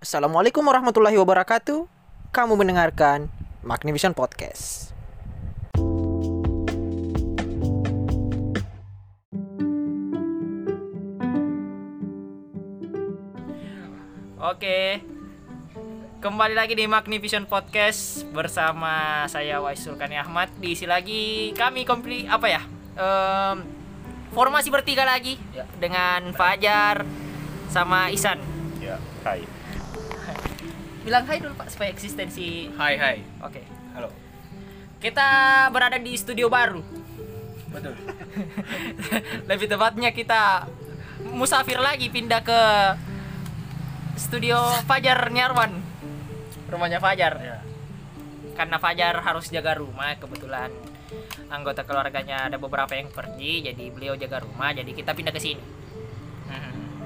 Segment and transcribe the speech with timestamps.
[0.00, 1.84] Assalamualaikum warahmatullahi wabarakatuh.
[2.32, 3.28] Kamu mendengarkan
[3.60, 4.96] Magnivision Podcast.
[14.40, 15.04] Oke.
[16.24, 20.48] Kembali lagi di Magnivision Podcast bersama saya Wais Sulkani Ahmad.
[20.64, 22.64] Diisi lagi kami komplit apa ya?
[22.96, 23.68] Em,
[24.32, 25.36] formasi bertiga lagi
[25.76, 27.04] dengan Fajar
[27.68, 28.40] sama Isan.
[28.80, 28.96] Ya,
[29.28, 29.59] hai.
[31.10, 32.70] Bilang hai dulu Pak supaya eksistensi.
[32.78, 33.18] Hai, hai.
[33.42, 33.66] Oke.
[33.98, 34.14] Halo.
[35.02, 36.78] Kita berada di studio baru.
[37.74, 37.98] Betul.
[39.50, 40.70] Lebih tepatnya kita
[41.34, 42.62] musafir lagi pindah ke
[44.14, 45.82] studio Fajar Nyarwan.
[46.70, 47.34] Rumahnya Fajar.
[47.42, 47.58] Ya.
[48.54, 50.68] karena Fajar harus jaga rumah kebetulan
[51.48, 55.64] anggota keluarganya ada beberapa yang pergi jadi beliau jaga rumah jadi kita pindah ke sini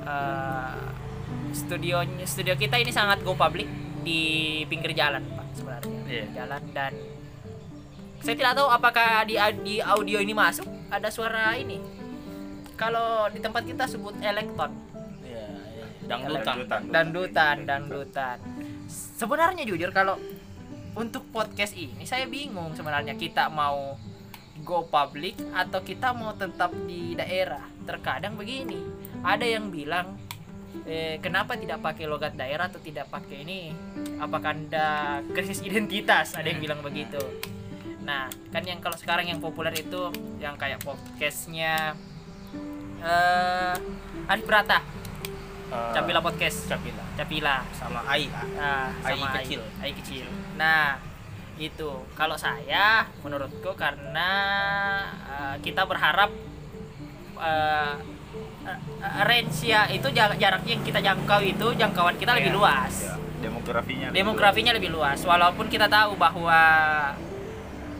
[0.05, 0.85] Eh,
[1.57, 3.65] studio studio kita ini sangat go public
[4.05, 4.21] di
[4.69, 6.25] pinggir jalan pak sebenarnya Iya.
[6.37, 6.93] jalan dan
[8.21, 11.81] saya tidak tahu apakah di di audio ini masuk ada suara ini
[12.77, 14.73] kalau di tempat kita sebut elektron
[15.21, 15.45] Iya,
[15.75, 15.85] iya.
[16.05, 16.55] Dangdutan.
[16.93, 18.37] dangdutan dangdutan
[19.17, 20.21] sebenarnya jujur kalau
[20.95, 23.97] untuk podcast ini saya bingung sebenarnya kita mau
[24.63, 28.79] go public atau kita mau tetap di daerah terkadang begini
[29.21, 30.15] ada yang bilang
[30.83, 33.71] eh, kenapa tidak pakai logat daerah atau tidak pakai ini?
[34.19, 36.35] Apakah anda krisis identitas?
[36.35, 37.23] Ada yang bilang begitu.
[38.03, 40.11] Nah kan yang kalau sekarang yang populer itu
[40.43, 41.95] yang kayak podcastnya
[43.05, 43.75] eh
[44.29, 45.05] Arif Brata
[45.75, 46.71] Eh, Capila Podcast.
[46.71, 47.05] Capila.
[47.19, 47.57] Capila.
[47.75, 48.31] Sama Ai.
[48.31, 49.61] nah, AI sama kecil.
[49.83, 50.27] AI, kecil.
[50.55, 51.01] Nah
[51.59, 51.91] itu.
[52.15, 54.31] Kalau saya menurutku karena
[55.27, 56.31] uh, kita berharap
[57.39, 57.95] uh, uh,
[59.23, 62.57] range ya itu jar- jaraknya yang kita jangkau itu jangkauan kita lebih Iya.
[62.57, 64.07] luas Ya, demografinya.
[64.09, 66.61] lebih demografinya lebih luas walaupun kita tahu bahwa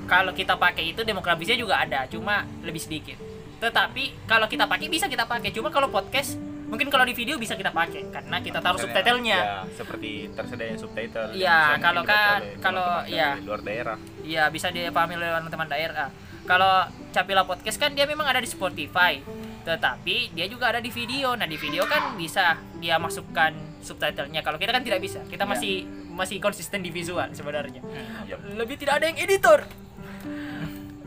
[0.05, 3.17] kalau kita pakai itu demografisnya juga ada cuma lebih sedikit
[3.57, 7.55] tetapi kalau kita pakai bisa kita pakai cuma kalau podcast mungkin kalau di video bisa
[7.55, 11.29] kita pakai karena kita taruh Misalnya, subtitlenya Ya, seperti tersedianya subtitle.
[11.31, 13.37] Iya, kalau kan- kalau- iya.
[13.37, 13.97] dari luar daerah.
[14.23, 16.09] Iya bisa dipahami oleh teman-teman daerah.
[16.43, 16.73] Kalau
[17.11, 19.23] Capila Podcast kan dia memang ada di Spotify,
[19.65, 21.33] tetapi dia juga ada di video.
[21.33, 24.41] Nah di video kan bisa dia masukkan subtitlenya.
[24.41, 25.25] Kalau kita kan tidak bisa.
[25.25, 25.51] Kita Iya.
[25.51, 25.75] masih
[26.15, 27.81] masih konsisten di visual sebenarnya.
[28.29, 28.39] Yap.
[28.55, 29.65] Lebih tidak ada yang editor.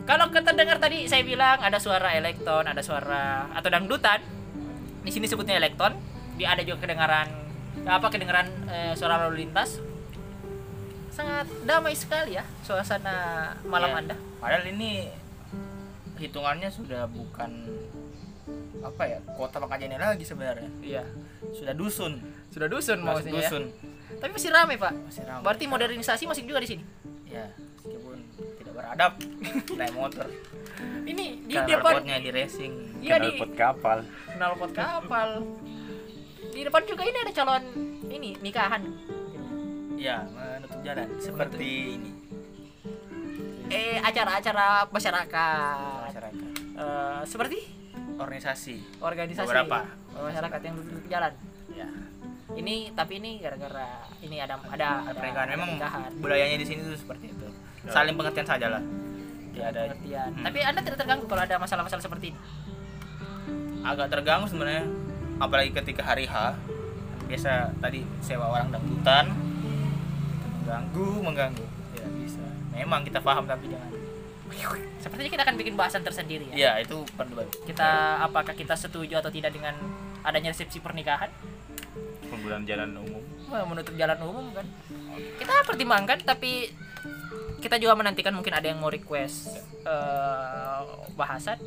[0.04, 4.20] Kalau kita dengar tadi saya bilang ada suara elektron, ada suara atau dangdutan.
[5.00, 5.94] Di sini sebutnya elektron.
[6.36, 7.26] Dia ada juga kedengaran
[7.86, 9.78] apa kedengaran eh, suara lalu lintas.
[11.08, 13.14] Sangat damai sekali ya suasana
[13.66, 13.98] malam Iya.
[14.02, 14.16] Anda.
[14.38, 15.10] Padahal ini
[16.18, 17.50] hitungannya sudah bukan
[18.82, 20.70] apa ya kota Makajene lagi sebenarnya.
[20.82, 21.04] Iya.
[21.54, 22.18] Sudah dusun.
[22.50, 23.38] Sudah dusun maksudnya.
[23.38, 23.48] ya.
[23.48, 23.64] dusun.
[24.18, 24.92] Tapi masih ramai, Pak.
[25.06, 25.44] Masih ramai.
[25.46, 26.84] Berarti modernisasi masih juga di sini.
[27.28, 27.44] Ya,
[27.78, 28.18] meskipun
[28.58, 29.12] tidak beradab
[29.78, 30.26] naik motor.
[31.06, 32.72] Ini di Di depan depannya di racing.
[32.98, 33.98] Iya di Knalpot kapal.
[34.34, 35.28] knalpot kapal.
[36.50, 37.62] Di depan juga ini ada calon
[38.10, 38.82] ini nikahan.
[39.98, 42.10] Ya, menutup jalan seperti ini
[43.68, 46.07] Eh acara-acara masyarakat.
[46.78, 47.58] Eh, seperti
[48.18, 48.98] Organisasi.
[48.98, 49.82] organisasi Beberapa.
[50.14, 51.32] masyarakat yang duduk di jalan.
[51.70, 51.86] Ya,
[52.48, 53.86] Ini tapi ini gara-gara
[54.18, 55.70] ini ada ada ada pernikahan memang
[56.18, 57.46] budayanya di sini tuh seperti itu.
[57.86, 58.82] Saling pengertian saja lah.
[59.52, 60.30] Tidak ada pengertian.
[60.32, 60.44] Hmm.
[60.46, 62.40] Tapi Anda tidak terganggu kalau ada masalah-masalah seperti ini.
[63.80, 64.84] agak terganggu sebenarnya
[65.38, 66.52] apalagi ketika hari H
[67.24, 69.30] biasa tadi sewa orang dangdutan
[70.60, 71.64] mengganggu mengganggu
[71.94, 73.88] tidak bisa memang kita paham tapi jangan
[74.98, 76.56] Sepertinya kita akan bikin bahasan tersendiri ya.
[76.56, 79.74] iya itu perlu Kita apakah kita setuju atau tidak dengan
[80.24, 81.30] adanya resepsi pernikahan?
[82.28, 83.22] Penggunaan jalan umum.
[83.48, 84.66] Wah, menutup jalan umum kan.
[85.40, 86.68] Kita pertimbangkan tapi
[87.58, 90.80] kita juga menantikan mungkin ada yang mau request eh,
[91.18, 91.58] bahasan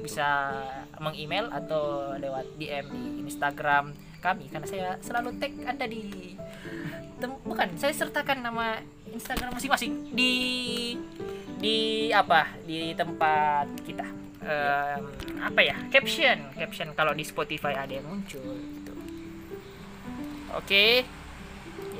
[0.00, 0.52] bisa
[1.00, 6.36] meng-email atau lewat DM di Instagram kami karena saya selalu tag Anda di
[7.20, 8.80] bukan saya sertakan nama
[9.14, 10.34] Instagram masing-masing di
[11.60, 15.04] di apa di tempat kita Em,
[15.44, 18.92] apa ya caption caption kalau di Spotify ada yang muncul gitu.
[20.56, 21.04] Oke,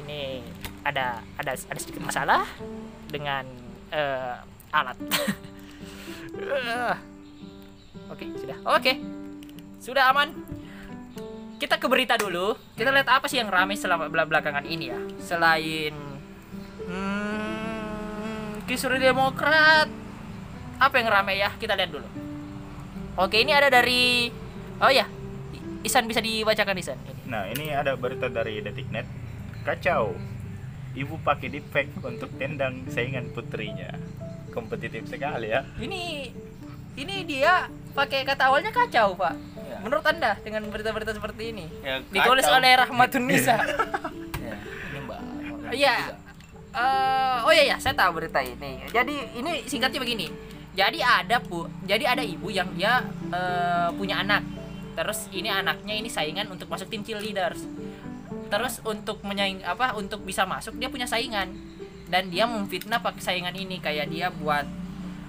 [0.01, 0.41] ini
[0.81, 2.49] ada ada ada sedikit masalah
[3.13, 3.45] dengan
[3.93, 4.41] eh,
[4.73, 4.97] alat.
[8.17, 8.57] Oke, sudah.
[8.73, 8.93] Oke,
[9.77, 10.33] sudah aman.
[11.61, 12.57] Kita ke berita dulu.
[12.73, 14.99] Kita lihat apa sih yang ramai selama bela- belakangan ini ya.
[15.21, 15.93] Selain
[18.71, 19.91] kisru Demokrat,
[20.79, 21.51] apa yang ramai ya?
[21.59, 22.07] Kita lihat dulu.
[23.19, 24.31] Oke, ini ada dari
[24.79, 25.11] Oh ya,
[25.83, 26.95] Isan bisa dibacakan Isan.
[27.03, 27.27] Ini.
[27.27, 29.11] Nah, ini ada berita dari Detiknet.
[29.61, 30.17] kacau
[30.97, 33.93] ibu pakai deepfake untuk tendang saingan putrinya
[34.51, 36.33] kompetitif sekali ya Ini
[36.97, 39.35] ini dia pakai kata awalnya kacau, Pak.
[39.69, 39.77] Ya.
[39.85, 41.69] Menurut Anda dengan berita-berita seperti ini?
[41.85, 43.61] Ya, Ditulis oleh Rahmatun Nisa.
[44.49, 44.57] ya,
[44.89, 45.97] ini mbak Morgan Iya.
[46.71, 48.87] Eh, oh iya ya, saya tahu berita ini.
[48.89, 50.31] Jadi ini singkatnya begini.
[50.71, 53.03] Jadi ada bu, jadi ada ibu yang dia
[53.35, 54.47] eh, punya anak.
[54.95, 57.67] Terus ini anaknya ini saingan untuk masuk tim cheerleaders.
[58.47, 59.99] Terus untuk menyaing apa?
[59.99, 61.51] Untuk bisa masuk dia punya saingan
[62.07, 64.67] dan dia memfitnah pakai saingan ini kayak dia buat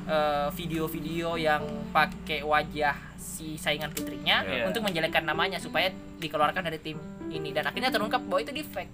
[0.06, 4.70] eh, video-video yang pakai wajah si saingan putrinya Iya.
[4.70, 5.90] untuk menjelekkan namanya supaya
[6.22, 6.98] dikeluarkan dari tim
[7.30, 8.90] ini dan akhirnya terungkap bahwa itu defect.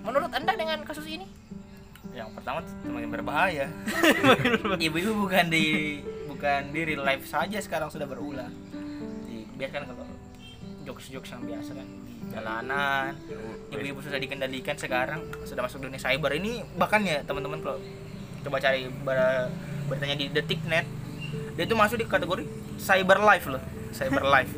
[0.00, 1.28] Menurut Anda dengan kasus ini?
[2.14, 3.66] Yang pertama semakin berbahaya.
[4.88, 5.98] Ibu-ibu bukan di
[6.30, 8.48] bukan di real life saja sekarang sudah berulah
[9.58, 10.06] biarkan kalau
[10.86, 11.88] jokes-jokes yang biasa kan.
[12.06, 13.12] Di jalanan
[13.72, 17.80] ibu-ibu sudah dikendalikan sekarang sudah masuk dunia cyber ini bahkan ya teman-teman kalau
[18.44, 19.50] coba cari ber-
[19.88, 20.84] beritanya di detiknet
[21.56, 22.44] dia itu masuk di kategori
[22.78, 23.62] cyber life loh
[23.96, 24.52] cyber life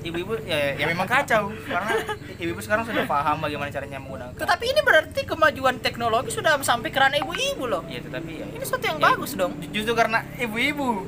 [0.00, 1.92] ibu-ibu ya, ya memang kacau karena
[2.34, 6.98] ibu-ibu sekarang sudah paham bagaimana caranya menggunakan Tetapi ini berarti kemajuan teknologi sudah sampai ke
[6.98, 7.82] ranah ibu-ibu loh.
[7.86, 9.52] ya tetapi ya Ini sesuatu yang Ya, bagus dong.
[9.68, 11.04] Justru karena ibu-ibu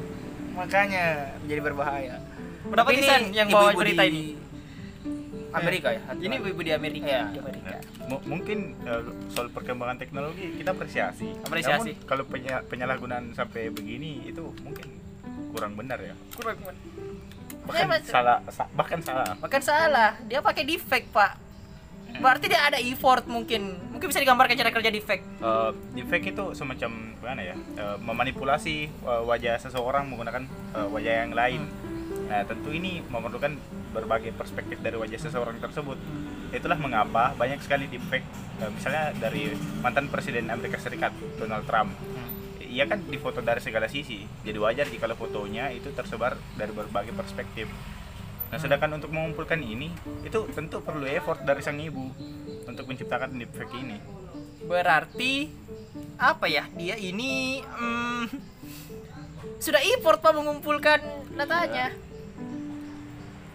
[0.52, 1.04] makanya
[1.38, 2.14] menjadi berbahaya.
[2.62, 4.24] Berapa Tapi ini yang bawa ibu-ibu berita di ini?
[5.52, 6.00] Amerika ya.
[6.14, 7.04] Ini ibu-ibu di Amerika.
[7.06, 7.22] Iya.
[7.28, 7.76] Di Amerika.
[8.02, 11.28] M- mungkin eh, soal perkembangan teknologi kita apresiasi.
[11.38, 11.92] Apresiasi.
[11.92, 14.88] Namun kalau penya- penyalahgunaan sampai begini itu mungkin
[15.50, 16.16] kurang benar ya.
[16.32, 16.56] Kurang.
[17.62, 19.38] Bahkan Ya, salah sa- bahkan salah.
[19.38, 21.32] Bahkan salah, dia pakai defect, Pak.
[22.12, 23.72] Berarti dia ada effort mungkin.
[23.88, 25.24] Mungkin bisa digambarkan cara kerja defect.
[25.40, 27.56] Eh, deepfake itu semacam gimana ya?
[27.56, 30.42] eh, memanipulasi eh, wajah seseorang menggunakan
[30.74, 31.62] eh, wajah yang lain.
[32.28, 33.56] Nah, tentu ini memerlukan
[33.92, 35.96] berbagai perspektif dari wajah seseorang tersebut.
[36.50, 38.26] Itulah mengapa banyak sekali deepfake
[38.60, 39.48] eh, misalnya dari
[39.80, 41.96] mantan presiden Amerika Serikat Donald Trump.
[42.72, 44.24] Ia kan difoto dari segala sisi.
[44.40, 47.68] Jadi wajar jika fotonya itu tersebar dari berbagai perspektif.
[48.48, 49.92] Nah, sedangkan untuk mengumpulkan ini
[50.24, 52.12] itu tentu perlu effort dari sang ibu
[52.64, 53.96] untuk menciptakan deepfake ini.
[54.64, 55.52] Berarti
[56.16, 56.64] apa ya?
[56.72, 58.24] Dia ini hmm,
[59.60, 61.00] sudah effort Pak mengumpulkan
[61.36, 61.92] datanya.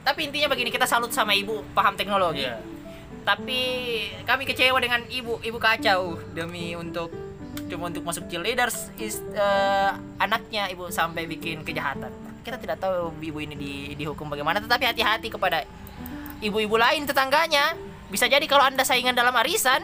[0.06, 2.48] Tapi intinya begini, kita salut sama ibu paham teknologi.
[2.48, 2.64] Iya.
[3.28, 3.60] Tapi
[4.24, 7.27] kami kecewa dengan ibu, ibu kacau demi untuk
[7.68, 12.12] cuma untuk masuk cheerleaders is eh, anaknya ibu sampai bikin kejahatan.
[12.42, 15.68] Kita tidak tahu ibu ini di, dihukum bagaimana, tetapi hati-hati kepada
[16.40, 17.76] ibu-ibu lain tetangganya.
[18.08, 19.84] Bisa jadi kalau anda saingan dalam arisan,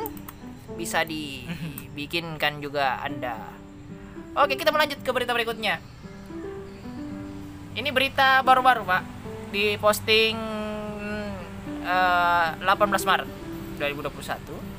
[0.80, 3.36] bisa dibikinkan juga anda.
[4.34, 5.84] Oke, kita melanjut ke berita berikutnya.
[7.76, 9.04] Ini berita baru-baru pak,
[9.52, 10.40] diposting
[11.84, 12.64] eh, 18
[13.04, 13.30] Maret
[13.78, 14.74] 2021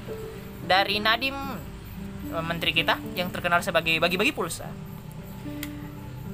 [0.65, 1.37] dari Nadim
[2.37, 4.67] menteri kita yang terkenal sebagai bagi-bagi pulsa.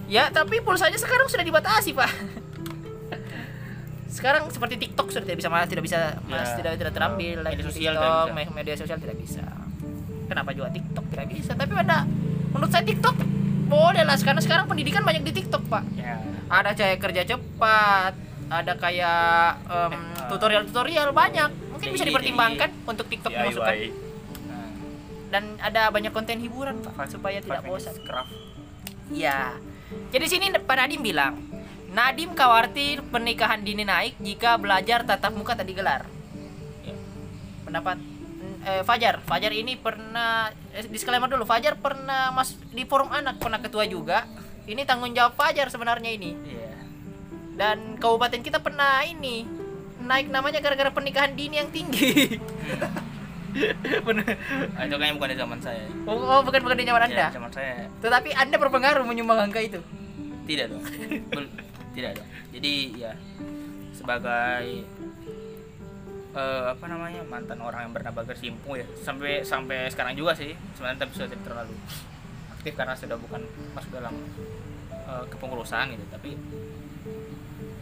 [0.07, 2.11] Ya, tapi pulsanya sekarang sudah dibatasi, Pak.
[4.11, 6.59] Sekarang seperti TikTok sudah tidak bisa malah tidak bisa mas Ya.
[6.59, 8.35] tidak tidak terambil Media lagi sosial TikTok, tidak bisa.
[8.35, 9.45] me- media sosial tidak bisa.
[10.27, 11.53] Kenapa juga TikTok tidak bisa?
[11.55, 11.99] Tapi ada
[12.51, 13.17] menurut saya TikTok
[13.71, 16.19] boleh lah karena sekarang pendidikan banyak di TikTok, Pak Ya.
[16.49, 18.13] ada kayak kerja cepat
[18.51, 19.95] ada kayak Eh,
[20.27, 23.75] tutorial-tutorial banyak mungkin bisa dipertimbangkan untuk TikTok dimasukkan
[25.31, 27.95] dan ada banyak konten hiburan pak supaya tidak bosan.
[29.11, 29.55] Iya
[30.11, 31.35] jadi sini Pak Nadim bilang
[31.91, 36.07] Nadim khawatir pernikahan dini naik jika belajar tatap muka tak digelar
[36.81, 36.97] Ya.
[37.67, 38.01] pendapat
[38.65, 43.61] eh, Fajar Fajar ini pernah eh, disclaimer dulu Fajar pernah mas di forum anak pernah
[43.61, 44.25] ketua juga
[44.65, 46.73] ini tanggung jawab Fajar sebenarnya ini Iya.
[47.59, 49.45] dan kabupaten kita pernah ini
[50.01, 52.41] naik namanya gara-gara pernikahan dini yang tinggi.
[54.07, 54.27] Bener.
[54.79, 55.85] Ah, itu kayaknya bukan di zaman saya.
[56.07, 57.27] Oh, oh, bukan bukan di zaman anda.
[57.27, 59.81] Ya, zaman saya Tetapi anda berpengaruh menyumbang angka itu.
[60.47, 60.83] tidak dong.
[61.31, 61.55] Bel-
[61.95, 62.29] tidak dong.
[62.51, 63.13] Jadi ya
[63.95, 64.65] sebagai
[66.35, 71.07] eh, apa namanya mantan orang yang bernama Gersimpu ya sampai sampai sekarang juga sih sebenarnya
[71.07, 71.75] tapi sudah terlalu
[72.55, 73.43] aktif karena sudah bukan
[73.75, 74.15] masuk dalam
[74.91, 76.31] eh, kepengurusan gitu tapi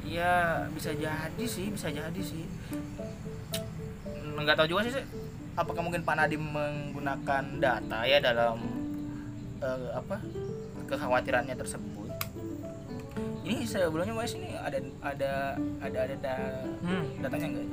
[0.09, 2.45] ya bisa jadi sih bisa jadi sih
[4.39, 4.95] nggak tahu juga sih
[5.59, 8.63] apakah mungkin Pak Nadiem menggunakan data ya dalam
[9.59, 10.23] eh, apa
[10.87, 12.07] kekhawatirannya tersebut
[13.43, 15.33] ini sebelumnya mas ini ada ada
[15.83, 17.05] ada ada, da- Hmm.
[17.19, 17.67] datanya enggak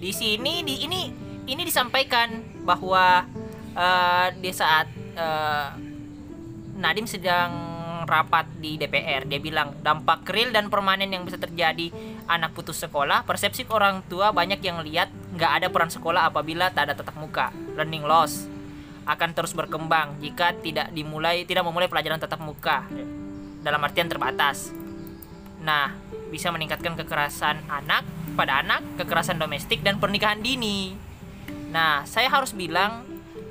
[0.00, 1.12] Di sini di ini
[1.44, 3.28] ini disampaikan bahwa
[3.76, 5.68] eh, di saat eh,
[6.74, 7.69] Nadim sedang
[8.10, 11.94] rapat di DPR dia bilang dampak real dan permanen yang bisa terjadi
[12.26, 16.90] anak putus sekolah persepsi orang tua banyak yang lihat nggak ada peran sekolah apabila tak
[16.90, 17.54] ada tatap muka.
[17.78, 18.50] Learning loss
[19.06, 22.84] akan terus berkembang jika tidak dimulai tidak memulai pelajaran tatap muka
[23.62, 24.74] dalam artian terbatas.
[25.60, 25.92] Nah,
[26.32, 28.02] bisa meningkatkan kekerasan anak
[28.34, 30.96] pada anak, kekerasan domestik dan pernikahan dini.
[31.70, 33.04] Nah, saya harus bilang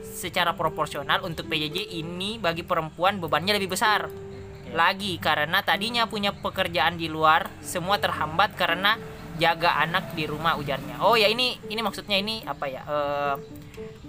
[0.04, 4.29] secara proporsional untuk PJJ ini bagi perempuan bebannya lebih besar
[4.74, 8.98] lagi karena tadinya punya pekerjaan di luar semua terhambat karena
[9.40, 11.00] jaga anak di rumah ujarnya.
[11.00, 12.82] Oh ya ini ini maksudnya ini apa ya?
[12.84, 13.36] Eh,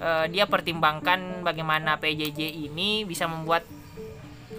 [0.03, 3.63] eh, dia pertimbangkan bagaimana PJJ ini bisa membuat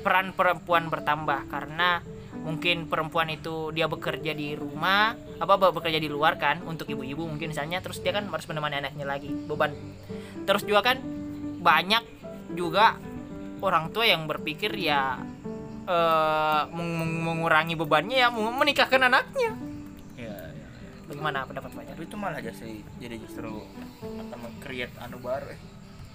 [0.02, 2.02] peran perempuan bertambah karena
[2.42, 7.30] mungkin perempuan itu dia bekerja di rumah apa be- bekerja di luar kan untuk ibu-ibu
[7.30, 9.78] mungkin misalnya terus dia kan harus menemani anaknya lagi beban
[10.50, 10.98] terus juga kan
[11.62, 12.02] banyak
[12.58, 12.98] juga
[13.62, 15.22] orang tua yang berpikir ya
[15.92, 19.52] eh, meng- meng- mengurangi bebannya ya menikahkan anaknya.
[20.16, 20.68] Ya, ya.
[21.12, 23.68] bagaimana pendapat Pak tapi itu malah jadi jadi justru
[24.32, 25.60] apa create anu baru eh.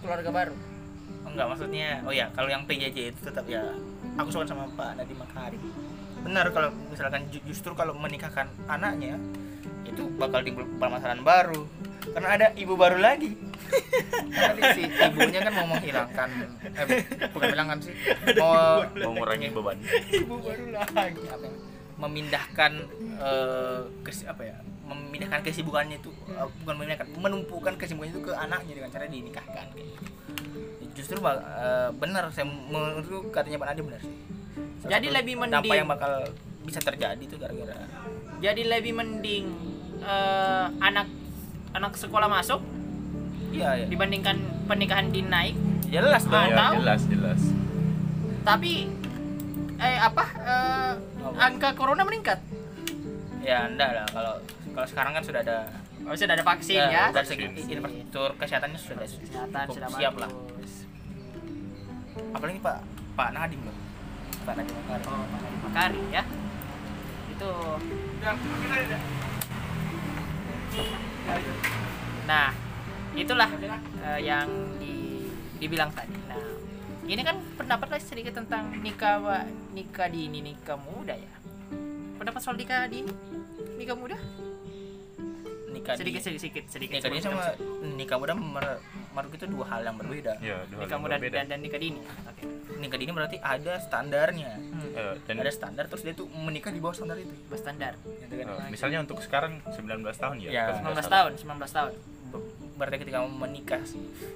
[0.01, 0.55] keluarga baru?
[1.27, 3.63] Enggak maksudnya oh ya kalau yang PJJ itu tetap ya
[4.17, 5.63] aku suka sama Pak Nadiem Makarim.
[6.25, 9.21] Benar kalau misalkan ju- justru kalau menikahkan anaknya
[9.87, 11.63] itu bakal timbul permasalahan baru
[12.15, 13.35] karena ada ibu baru lagi.
[14.31, 16.29] Tadi si ibunya kan mau menghilangkan
[16.71, 16.87] eh
[17.35, 17.95] bukan hilangkan sih
[18.39, 19.79] mau mengurangi beban.
[20.13, 21.23] Ibu baru lagi.
[21.27, 21.55] Apa ya,
[21.97, 22.73] memindahkan
[23.19, 24.57] eh, kes, apa ya?
[24.87, 29.87] Memindahkan kesibukannya itu eh, bukan memindahkan menumpukan kesibukannya itu ke anaknya dengan cara dinikahkan kayak
[29.91, 30.05] gitu.
[30.97, 34.15] justru eh, benar saya menurutku katanya Pak Nadiem benar sih.
[34.81, 36.13] Salah Jadi lebih dampak mending- yang bakal
[36.67, 37.79] bisa terjadi itu gara-gara
[38.37, 39.45] jadi lebih mending
[40.03, 41.07] eh, anak
[41.77, 42.61] anak sekolah masuk?
[43.53, 45.55] Iya ya dibandingkan pernikahan dini naik?
[45.87, 46.51] Jelas dong.
[46.51, 46.73] Ya tahu.
[46.83, 47.41] jelas jelas.
[48.43, 48.73] Tapi
[49.77, 51.39] eh apa eh, Apa?
[51.39, 52.41] angka corona meningkat?
[53.41, 54.07] Ya enggak lah.
[54.11, 54.35] Kalau
[54.73, 55.59] kalau sekarang kan sudah ada.
[56.07, 57.67] Oh sudah ada vaksin ya, dari segi Vaksin.
[57.83, 60.31] infrastruktur kesehatannya sudah kesehatan sudah siap lah.
[60.31, 60.73] bagus.
[62.31, 62.77] apalagi Pak
[63.19, 63.77] Pak Nadiem loh.
[64.47, 65.07] Pak Nadiem Makarim.
[65.11, 66.23] Oh Pak Nadiem Makarim ya.
[67.27, 67.51] Itu
[72.27, 72.51] nah
[73.15, 73.49] itulah
[74.03, 76.15] eh, yang di, dibilang tadi.
[76.27, 76.43] Nah
[77.07, 81.35] ini kan pendapat sedikit tentang nikah wa- nikah dini nikah muda ya.
[82.19, 83.09] Pendapat soal nikah dini
[83.79, 84.19] nikah muda?
[85.71, 86.99] Nikah sedikit di- sedikit sedikit.
[86.99, 87.45] Nikah dini sama
[87.95, 88.83] nikah muda mer-
[89.17, 91.35] menurut itu dua hal yang berbeda ya dua nikah muda berbeda.
[91.35, 92.43] dan, dan nikah dini oke
[92.77, 94.85] nikah dini berarti ada standarnya hmm.
[95.25, 98.47] Dan ada standar terus dia tuh menikah di bawah standar itu Gitu kan?
[98.47, 99.81] eh, misalnya untuk sekarang 19
[100.15, 100.65] tahun ya, Ya.
[100.75, 101.93] 19 tahun 19 tahun
[102.27, 102.45] Ber-
[102.77, 103.81] berarti ketika mau menikah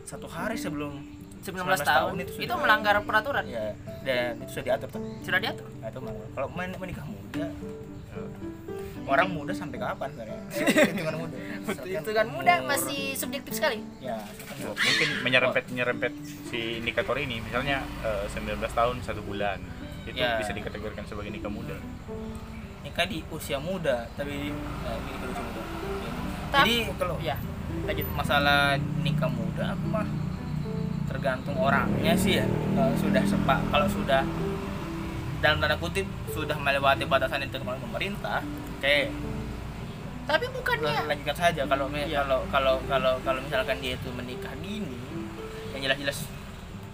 [0.03, 1.01] satu hari sebelum
[1.39, 3.73] 19 19 tahun, tahun itu, itu melanggar peraturan ya
[4.03, 6.27] dan itu sudah diatur tuh sudah diatur nah, itu melanggar.
[6.31, 7.47] kalau men- menikah muda
[8.11, 8.29] Eh,
[9.11, 10.41] orang muda sampai kapan sebenarnya
[10.89, 11.37] hitungan muda.
[11.83, 13.83] Itu kan muda masih subjektif sekali.
[13.99, 14.23] Ya
[14.61, 16.13] mungkin menyerempet nyerempet
[16.47, 17.43] si indikator ini.
[17.43, 19.59] Misalnya eh, 19 tahun satu bulan.
[20.03, 20.39] Itu Ya.
[20.39, 21.77] bisa dikategorikan sebagai nikah muda.
[22.81, 24.55] Nikah di usia muda tapi ini
[25.13, 25.63] di usia muda.
[26.51, 27.37] Tapi- jadi kalau ya.
[27.81, 30.07] lanjut masalah nikah muda aku mah
[31.07, 32.47] tergantung orangnya sih ya.
[32.75, 34.23] Kalau sudah sepak kalau sudah
[35.41, 38.45] dalam tanda kutip sudah melewati batasan oleh pemerintah
[38.81, 38.97] oke
[40.25, 42.23] tapi bukannya lanjutkan saja kalau Iya.
[42.23, 44.95] kalau kalau kalau kalau misalkan dia itu menikah dini
[45.75, 46.25] yang jelas-jelas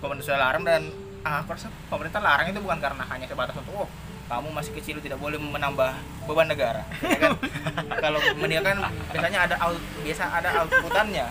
[0.01, 0.83] pemerintah sudah larang dan
[1.21, 3.89] ah, aku rasa pemerintah larang itu bukan karena hanya sebatas untuk oh
[4.27, 5.95] kamu masih kecil tidak boleh menambah
[6.27, 7.39] beban negara ya kan?
[8.03, 8.79] Kalau menikah kan
[9.15, 11.27] biasanya ada out biasa ada outputannya.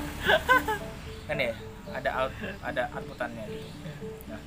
[1.27, 1.51] Kan ya?
[1.91, 2.31] Ada out
[2.63, 3.67] ada outputannya gitu.
[4.31, 4.39] Nah,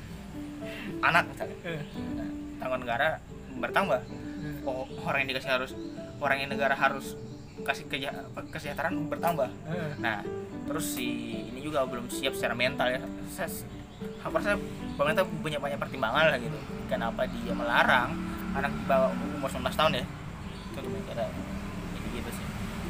[1.13, 1.57] anak misalnya.
[2.17, 3.09] Nah, tanggungan negara
[3.61, 4.01] bertambah
[5.03, 5.71] orang yang dikasih harus
[6.19, 7.15] orang yang negara harus
[7.59, 9.51] kasih keja- kesejahteraan bertambah.
[9.99, 10.23] Nah
[10.65, 11.07] terus si
[11.49, 13.01] ini juga belum siap secara mental ya.
[13.29, 13.49] Saya
[14.21, 14.55] aku rasa
[14.95, 16.59] pemerintah punya banyak pertimbangan lah gitu.
[16.87, 18.15] Kenapa dia melarang
[18.55, 20.05] anak di bawah umur 19 tahun ya?
[20.71, 21.27] Itu kira
[21.93, 22.47] gitu, gitu sih.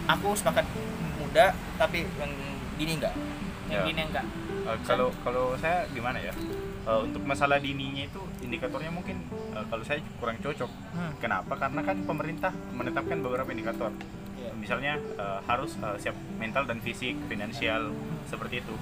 [0.07, 0.65] Aku sepakat
[1.17, 2.33] muda tapi yang
[2.77, 3.15] dini enggak.
[3.69, 3.85] Yang Ya.
[3.85, 4.27] gini enggak.
[4.65, 6.33] Eh, kalau kalau saya gimana ya?
[6.85, 9.21] Eh, untuk masalah dininya itu indikatornya mungkin
[9.65, 10.71] kalau saya kurang cocok.
[10.91, 11.13] Hmm.
[11.17, 11.53] kenapa?
[11.55, 13.91] Karena kan pemerintah menetapkan beberapa indikator.
[14.35, 14.55] Iya.
[14.55, 17.91] misalnya eh, harus eh, siap mental dan fisik finansial
[18.25, 18.75] seperti itu.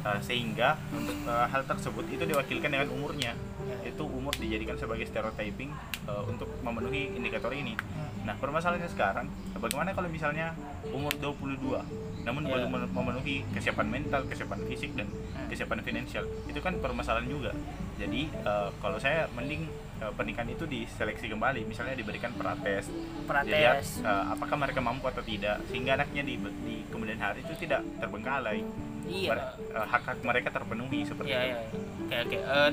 [0.00, 3.32] Eh, sehingga untuk eh, hal tersebut itu diwakilkan dengan umurnya.
[3.80, 5.72] Itu umur dijadikan sebagai stereotyping
[6.04, 7.72] eh, untuk memenuhi indikator ini.
[8.20, 10.52] Nah permasalahannya sekarang bagaimana kalau misalnya
[10.86, 11.80] umur 22
[12.20, 12.52] namun Iya.
[12.54, 15.48] belum men- memenuhi kesiapan mental kesiapan fisik dan Hmm.
[15.48, 16.28] kesiapan finansial?
[16.44, 17.56] Itu kan permasalahan juga.
[17.96, 19.64] Jadi eh, kalau saya mending
[20.00, 24.00] eh, pernikahan itu diseleksi kembali misalnya diberikan prates dilihat Prates.
[24.00, 28.64] eh, apakah mereka mampu atau tidak sehingga anaknya di, di kemudian hari itu tidak terbengkalai
[29.02, 29.28] Iya.
[29.28, 31.58] Mer- eh, hak-hak mereka terpenuhi seperti Iya itu iya.
[32.00, 32.36] Oke oke.
[32.38, 32.70] Eh,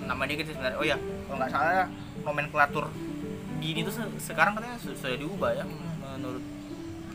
[0.00, 0.76] nama dia gitu sebenarnya.
[0.76, 1.86] Oh ya, kalau nggak salah
[2.20, 2.84] nomenklatur
[3.58, 5.64] dini itu se- sekarang katanya su- sudah diubah ya
[6.08, 6.42] menurut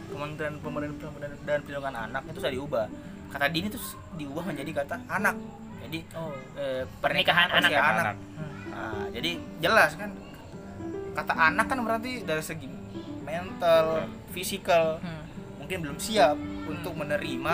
[0.06, 2.86] Kementerian Pemberdayaan Pemberdayaan dan Perlindungan Anak itu sudah diubah.
[3.28, 3.80] Kata dini itu
[4.14, 5.36] diubah menjadi kata anak.
[5.82, 6.32] Jadi Oh.
[6.56, 7.68] eh, Pernikahan anak.
[7.68, 8.16] usia Anak.
[8.74, 10.10] Nah, jadi jelas kan
[11.14, 12.66] kata anak kan berarti dari segi
[13.22, 15.24] mental, fisikal Hmm.
[15.58, 17.54] mungkin belum siap untuk menerima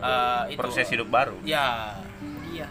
[0.00, 0.58] eh, itu.
[0.58, 1.98] proses hidup baru Ya,
[2.48, 2.68] Iya.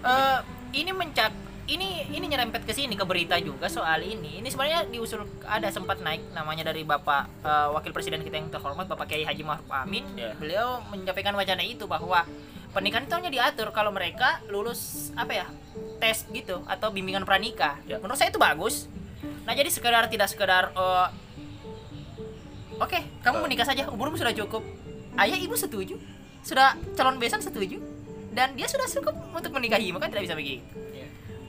[0.00, 0.38] Eh
[0.74, 1.32] ini mencak
[1.68, 4.40] ini ini nyerempet ke sini ke berita juga soal ini.
[4.40, 8.88] Ini sebenarnya diusul ada sempat naik namanya dari Bapak eh, Wakil Presiden kita yang terhormat
[8.88, 10.04] Bapak Kiai Haji Ma'ruf Amin.
[10.14, 10.32] Ya.
[10.34, 12.24] Beliau menyampaikan wacana itu bahwa
[12.70, 15.46] pernikahan itu hanya diatur kalau mereka lulus apa ya?
[15.98, 17.74] tes gitu atau bimbingan pranikah.
[17.82, 17.98] Ya.
[17.98, 18.86] Menurut saya itu bagus.
[19.42, 21.08] Nah, jadi sekedar tidak sekedar eh,
[22.78, 24.62] Oke, kamu menikah saja, umurmu sudah cukup.
[25.18, 25.98] Ayah ibu setuju,
[26.46, 27.82] sudah calon besan setuju,
[28.30, 30.62] dan dia sudah cukup untuk menikahi, maka tidak bisa begitu.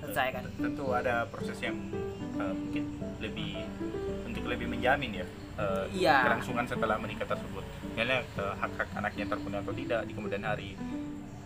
[0.02, 0.44] Menurut saya kan.
[0.58, 1.78] tentu ada proses yang
[2.34, 2.84] eh, mungkin
[3.22, 3.62] lebih
[4.26, 5.26] untuk lebih menjamin ya
[5.62, 6.26] eh, Iya.
[6.26, 7.62] kelangsungan setelah menikah tersebut.
[7.94, 8.26] Misalnya
[8.58, 10.74] hak-hak anaknya terpenuhi atau tidak di kemudian hari.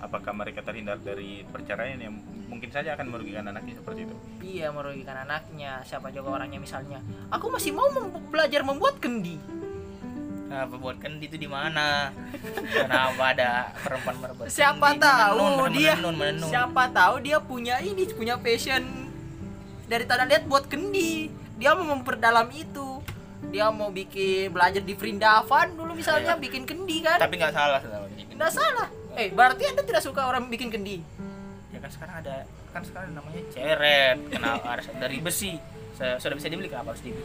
[0.03, 2.12] Apakah mereka terhindar dari perceraian yang
[2.45, 4.15] mungkin saja akan merugikan anaknya seperti itu.
[4.43, 5.79] Iya merugikan anaknya.
[5.81, 7.00] Siapa juga orangnya misalnya.
[7.29, 9.39] Aku masih mau mem- belajar membuat kendi.
[10.45, 12.13] kenapa buat kendi itu di mana?
[12.69, 15.01] Kenapa ada perempuan berbuat Siapa kendi?
[15.01, 15.93] tahu Menenun, dia.
[15.95, 16.45] menenun, menenun.
[16.48, 18.86] Siapa tahu dia punya ini, punya passion
[19.83, 21.31] dari tanda lihat buat kendi.
[21.55, 23.01] Dia mau memperdalam itu.
[23.50, 26.41] Dia mau bikin belajar di Vrindavan dulu misalnya Iya.
[26.41, 27.17] bikin kendi kan.
[27.17, 28.13] Tapi nggak salah sebenarnya.
[28.24, 28.88] Tidak salah.
[29.13, 31.01] Eh, berarti Anda tidak suka orang bikin kendi?
[31.70, 32.36] Ya kan sekarang ada
[32.70, 35.53] kan sekarang namanya ceret, kenapa harus dari besi.
[35.93, 37.22] Sudah bisa dibeli kenapa harus dibeli?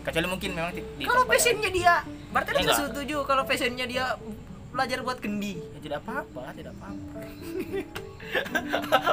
[0.00, 3.84] Kecuali mungkin memang di, di Kalau passionnya dia, berarti Anda Ya, tidak setuju kalau passionnya
[3.84, 4.04] dia
[4.70, 5.56] belajar buat kendi.
[5.56, 7.20] ya tidak apa-apa, tidak apa-apa.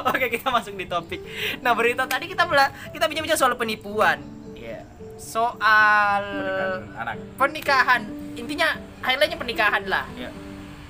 [0.12, 1.20] Oke, kita masuk di topik.
[1.60, 4.20] Nah, berita tadi kita bela kita bincang-bincang soal penipuan.
[4.52, 4.84] Iya.
[5.16, 7.16] Soal Pernikahan anak.
[7.34, 8.02] pernikahan.
[8.34, 8.68] Intinya
[9.00, 10.04] highlightnya pernikahan lah.
[10.14, 10.30] Iya.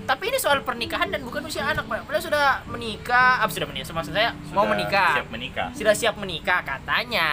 [0.04, 2.04] Tapi ini soal pernikahan dan bukan usia anak, Pak.
[2.04, 3.88] Padahal sudah menikah, ah, sudah menikah.
[3.88, 5.12] Maksud saya mau Sudah menikah.
[5.16, 5.68] Siap menikah.
[5.72, 7.28] Sudah siap menikah katanya.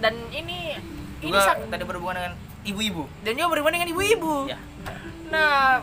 [0.00, 0.80] Dan ini
[1.20, 3.04] ini Juga sak- tadi berhubungan dengan ibu-ibu.
[3.20, 4.34] dan juga berhubungan dengan ibu-ibu.
[4.48, 4.58] Ya.
[5.28, 5.80] Nah,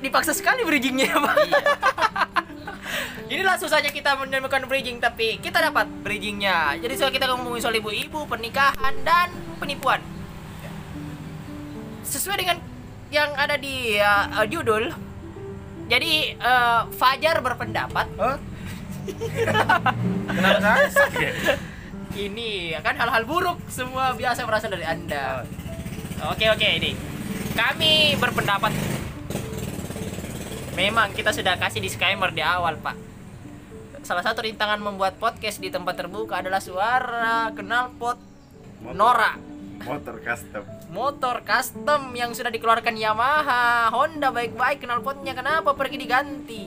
[0.00, 1.34] dipaksa sekali bridgingnya, Pak.
[1.44, 1.60] Iya.
[3.36, 6.80] Inilah susahnya kita menemukan bridging, tapi kita dapat bridgingnya.
[6.80, 9.28] Jadi soal kita ngomongin soal ibu-ibu, pernikahan, dan
[9.60, 10.00] penipuan.
[12.00, 12.56] Sesuai dengan
[13.08, 14.92] yang ada di uh, judul.
[15.88, 18.36] Jadi uh, Fajar berpendapat Oh.
[20.28, 20.84] Kenapa
[22.12, 25.48] ini kan hal-hal buruk semua biasa berasal dari Anda.
[26.28, 26.92] Oke oke ini.
[27.56, 28.72] Kami berpendapat
[30.76, 32.96] memang kita sudah kasih disclaimer di awal, Pak.
[34.04, 38.20] Salah satu rintangan membuat podcast di tempat terbuka adalah suara knalpot
[38.92, 39.57] Nora
[39.88, 40.62] Motor custom.
[40.92, 46.64] motor custom yang sudah dikeluarkan Yamaha, Honda baik-baik knalpotnya kenapa pergi diganti?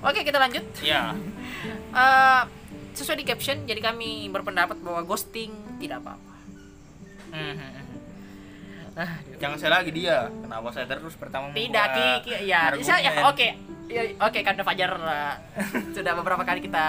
[0.00, 0.64] Oke, kita lanjut.
[0.80, 1.12] Ya.
[1.92, 2.42] Eh,
[2.96, 6.34] sesuai di caption, jadi kami berpendapat bahwa ghosting tidak apa-apa.
[7.36, 7.79] Mhm.
[8.92, 10.26] Ah, Jangan saya lagi dia.
[10.26, 12.86] Kenapa saya terus pertama tidak, Ki, Ki, ya, argumen?
[12.86, 13.48] saya, oke,
[13.90, 15.34] Ya, oke, karena Fajar eh,
[15.98, 16.86] sudah beberapa kali kita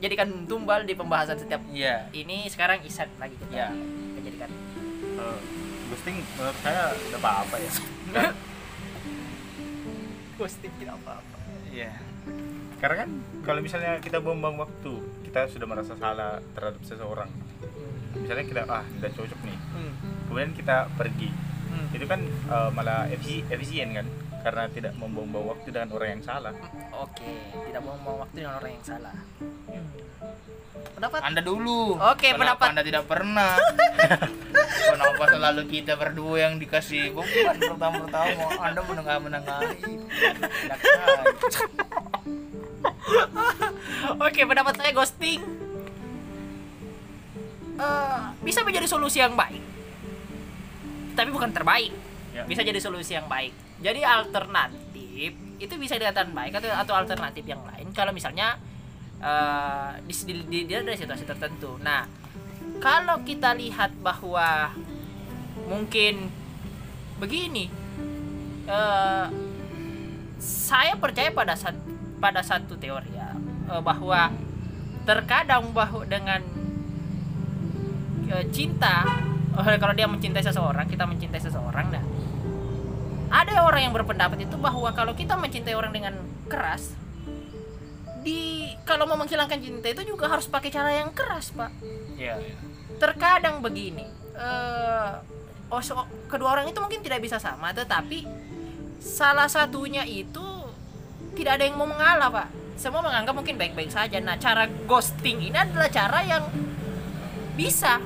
[0.00, 2.08] jadikan tumbal di pembahasan setiap Iya.
[2.12, 3.68] ini sekarang Isan lagi kita, Iya.
[3.68, 4.50] kita jadikan.
[5.20, 5.38] Eh,
[5.86, 7.70] ghosting menurut saya udah apa-apa ya.
[8.10, 8.36] Kan-
[10.40, 11.36] Ghosting tidak apa-apa.
[11.68, 11.92] Iya.
[12.80, 13.10] Karena kan
[13.44, 17.28] kalau misalnya kita buang-buang waktu, kita sudah merasa salah terhadap seseorang.
[18.30, 19.92] Misalnya kita ah tidak cocok nih, Hmm.
[20.30, 21.34] kemudian kita pergi.
[21.66, 21.90] Hmm.
[21.90, 24.06] Itu kan eh, malah efisi- efisien kan,
[24.46, 26.54] karena tidak membuang-buang waktu dengan orang yang salah.
[26.94, 27.26] Oke,
[27.66, 29.14] tidak mau waktu dengan orang yang salah.
[30.94, 31.20] Pendapat?
[31.26, 31.98] Anda dulu.
[31.98, 32.66] Oke, Kenapa pendapat.
[32.70, 33.52] Anda tidak pernah.
[34.94, 38.46] Kenapa selalu kita berdua yang dikasih beban pertama-tama?
[38.62, 39.90] Anda menengah-menengahi.
[40.06, 41.02] Enak aja.
[44.22, 45.59] Oke, pendapat saya ghosting
[47.80, 49.64] eh, bisa menjadi solusi yang baik,
[51.16, 51.92] tapi bukan terbaik.
[52.30, 52.44] Ya.
[52.44, 53.50] Bisa jadi solusi yang baik.
[53.80, 58.60] Jadi alternatif itu bisa dikatakan baik atau atau alternatif yang lain kalau misalnya
[59.18, 61.80] eh, di, di, di, di- dari situasi tertentu.
[61.80, 62.04] Nah,
[62.78, 64.70] kalau kita lihat bahwa
[65.66, 66.28] mungkin
[67.18, 67.72] begini
[68.68, 69.26] eh,
[70.40, 71.76] saya percaya pada sat,
[72.16, 73.36] pada satu teori ya
[73.84, 74.32] bahwa
[75.04, 76.42] terkadang bahwa dengan
[78.30, 79.04] eh, cinta
[79.58, 82.04] eh, kalau dia mencintai seseorang kita mencintai seseorang dah.
[83.30, 86.14] Ada orang yang berpendapat itu bahwa kalau kita mencintai orang dengan
[86.50, 86.94] keras
[88.20, 91.70] di kalau mau menghilangkan cinta itu juga harus pakai cara yang keras pak.
[92.18, 92.54] Iya, iya.
[93.00, 94.04] terkadang begini
[94.36, 95.12] eh
[95.72, 98.26] oh, so- kedua orang itu mungkin tidak bisa sama tetapi
[99.00, 100.44] salah satunya itu
[101.38, 102.48] tidak ada yang mau mengalah pak.
[102.76, 104.20] Semua menganggap mungkin baik-baik saja.
[104.20, 106.44] Nah cara ghosting ini adalah cara yang
[107.56, 108.00] bisa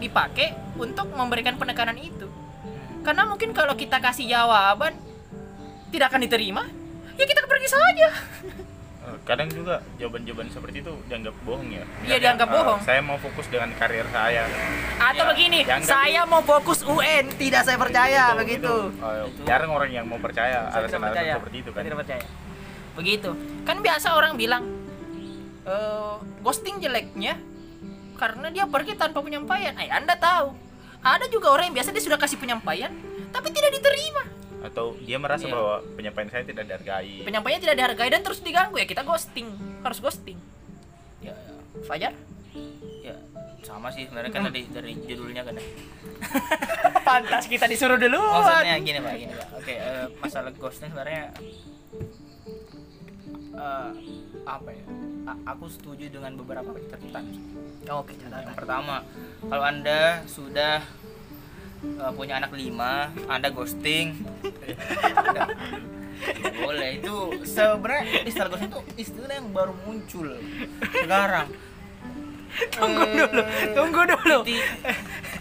[0.00, 2.26] dipakai untuk memberikan penekanan itu.
[3.00, 4.92] Karena mungkin kalau kita kasih jawaban
[5.88, 6.62] tidak akan diterima
[7.14, 8.08] ya kita pergi saja.
[9.00, 11.84] Eh, kadang juga jawaban-jawaban seperti itu dianggap bohong ya.
[12.02, 12.78] Iya, dianggap eh, bohong.
[12.80, 14.44] saya mau fokus dengan karir saya.
[14.98, 18.74] Atau Ya, begini saya mau fokus UN tidak saya percaya Itu- begitu.
[18.90, 21.32] itu, eh, jarang orang yang mau percaya Saya tidak alasan-alasan percaya.
[21.34, 21.74] seperti itu kan.
[21.74, 22.24] Saya tidak percaya.
[22.90, 23.30] Begitu.
[23.64, 24.64] Kan biasa orang bilang
[25.62, 27.36] eh ghosting jeleknya
[28.20, 29.72] karena dia pergi tanpa penyampaian.
[29.74, 30.52] Eh, Anda tahu.
[31.00, 32.92] Ada juga orang yang biasa dia sudah kasih penyampaian
[33.32, 34.28] tapi tidak diterima.
[34.60, 35.56] atau dia merasa Iya.
[35.56, 39.48] bahwa penyampaian saya tidak dihargai Penyampaian tidak dihargai dan terus diganggu ya kita ghosting.
[39.80, 40.36] Harus ghosting.
[41.18, 41.80] Ya, ya.
[41.80, 42.12] Fajar?
[43.00, 43.16] ya
[43.64, 45.64] sama sih sebenarnya kan dari dari judulnya kan ya.
[47.08, 48.20] Pantas kita disuruh dulu.
[48.20, 51.32] maksudnya gini pak gini pak oke eh, masalah ghosting sebenarnya
[53.52, 53.90] eh,
[54.42, 54.84] apa ya
[55.26, 57.24] A- aku setuju dengan beberapa catatan
[57.90, 58.54] Oke, yang catatan.
[58.54, 58.96] pertama
[59.42, 60.80] kalau anda sudah
[61.82, 64.16] eh, punya anak lima anda ghosting
[66.60, 70.28] boleh itu sebenarnya istilah ghosting itu istilah yang baru muncul
[70.94, 71.48] sekarang
[72.50, 74.38] Tunggu Eh, dulu, tunggu dulu.
[74.42, 74.58] Titi-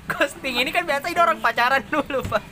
[0.05, 2.43] Ghosting ini kan biasa ini orang pacaran dulu, Pak.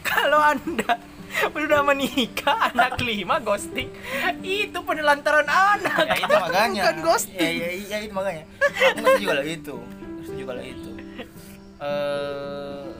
[0.00, 0.94] Kalau Anda
[1.56, 3.88] udah menikah, anak lima ghosting,
[4.42, 6.06] itu penelantaran anak.
[6.06, 6.82] ya itu makanya.
[6.82, 7.54] Bukan ghosting.
[7.60, 8.44] ya, ya, ya itu makanya.
[8.70, 9.76] Aku setuju kalau itu.
[10.26, 10.90] Setuju kalau itu.
[11.80, 12.90] Eh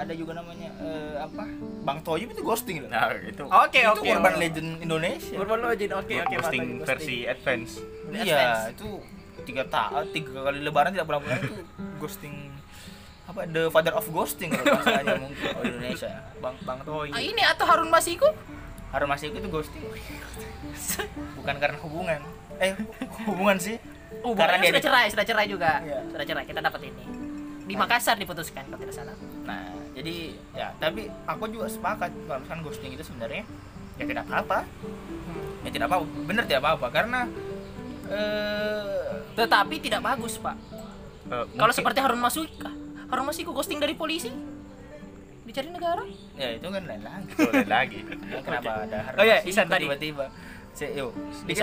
[0.00, 1.44] ada juga namanya eh, apa?
[1.84, 2.88] Bang Toyib itu ghosting loh.
[2.88, 3.44] Nah itu.
[3.44, 4.08] Oke, itu oke.
[4.08, 5.36] urban legend Indonesia.
[5.36, 6.34] Urban Legend, oke, oke.
[6.40, 7.72] posting Pak, versi advance.
[8.08, 8.88] Iya itu
[9.44, 11.54] tiga tahun tiga kali lebaran tidak pulang-pulang itu
[11.96, 12.52] ghosting
[13.30, 17.42] apa the father of ghosting kalau bahasanya mungkin di Indonesia bang bang Toyib Ah, ini
[17.46, 18.28] atau Harun Masiku?
[18.90, 19.82] Harun Masiku itu ghosting
[21.38, 22.20] bukan karena hubungan
[22.58, 22.74] eh
[23.24, 23.78] hubungan sih
[24.10, 25.70] Hubungannya Karena dia sudah cerai, sudah cerai juga.
[25.86, 26.02] Iya.
[26.10, 27.04] Sudah cerai, kita dapat ini.
[27.62, 29.14] Di Makassar diputuskan kalau tidak salah.
[29.46, 33.46] Nah, jadi ya, tapi aku juga sepakat kalau misalkan ghosting itu sebenarnya
[33.96, 34.66] ya tidak apa-apa.
[35.62, 37.20] Ya tidak apa, bener tidak apa-apa karena
[38.10, 40.56] eh Tetapi tidak bagus, Pak.
[41.30, 42.66] Eh, Kalau seperti Harun Masiku,
[43.10, 44.30] Harun Masiku ghosting dari polisi?
[45.42, 46.06] Dicari negara?
[46.38, 47.26] ya itu kan lain lagi.
[47.28, 47.98] itu lain lagi
[48.30, 49.84] Ya, kenapa ada Oh Masiku Isan tadi.
[49.84, 50.26] tiba-tiba
[50.70, 51.10] saya yuk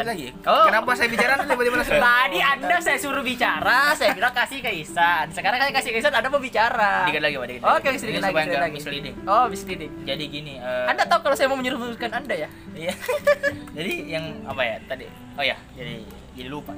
[0.04, 0.28] lagi.
[0.44, 0.68] Oh.
[0.68, 4.68] Kenapa saya bicara tiba-tiba langsung Tadi Oh, Anda saya suruh bicara, saya bilang kasih ke
[4.76, 5.32] Isan.
[5.32, 7.08] Sekarang saya kasih ke Isan, Anda mau bicara.
[7.08, 7.98] Dikit lagi, Pak, dikit Oke, lagi.
[7.98, 8.76] sedikit lagi, supaya lagi.
[8.76, 9.16] misleading.
[9.24, 9.92] Oh, misleading.
[10.04, 12.50] Jadi gini, eh, Anda tahu kalau saya mau menyuruhkan Anda ya?
[12.76, 12.94] Iya.
[13.80, 15.08] jadi yang apa ya tadi?
[15.40, 16.04] Oh ya, jadi
[16.36, 16.76] jadi lupa.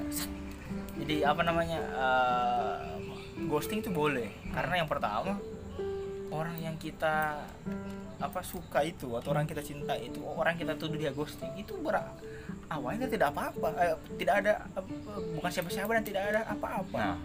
[0.95, 1.79] Jadi apa namanya?
[1.81, 2.73] eh,
[3.49, 4.29] ghosting itu boleh.
[4.53, 5.41] Karena yang pertama
[6.29, 7.41] orang yang kita
[8.19, 11.95] apa suka itu atau orang kita cinta itu orang kita tuduh dia ghosting itu ber
[12.67, 14.83] awalnya tidak apa-apa eh, tidak ada eh,
[15.39, 16.99] bukan siapa-siapa dan tidak ada apa-apa.
[16.99, 17.17] Nah.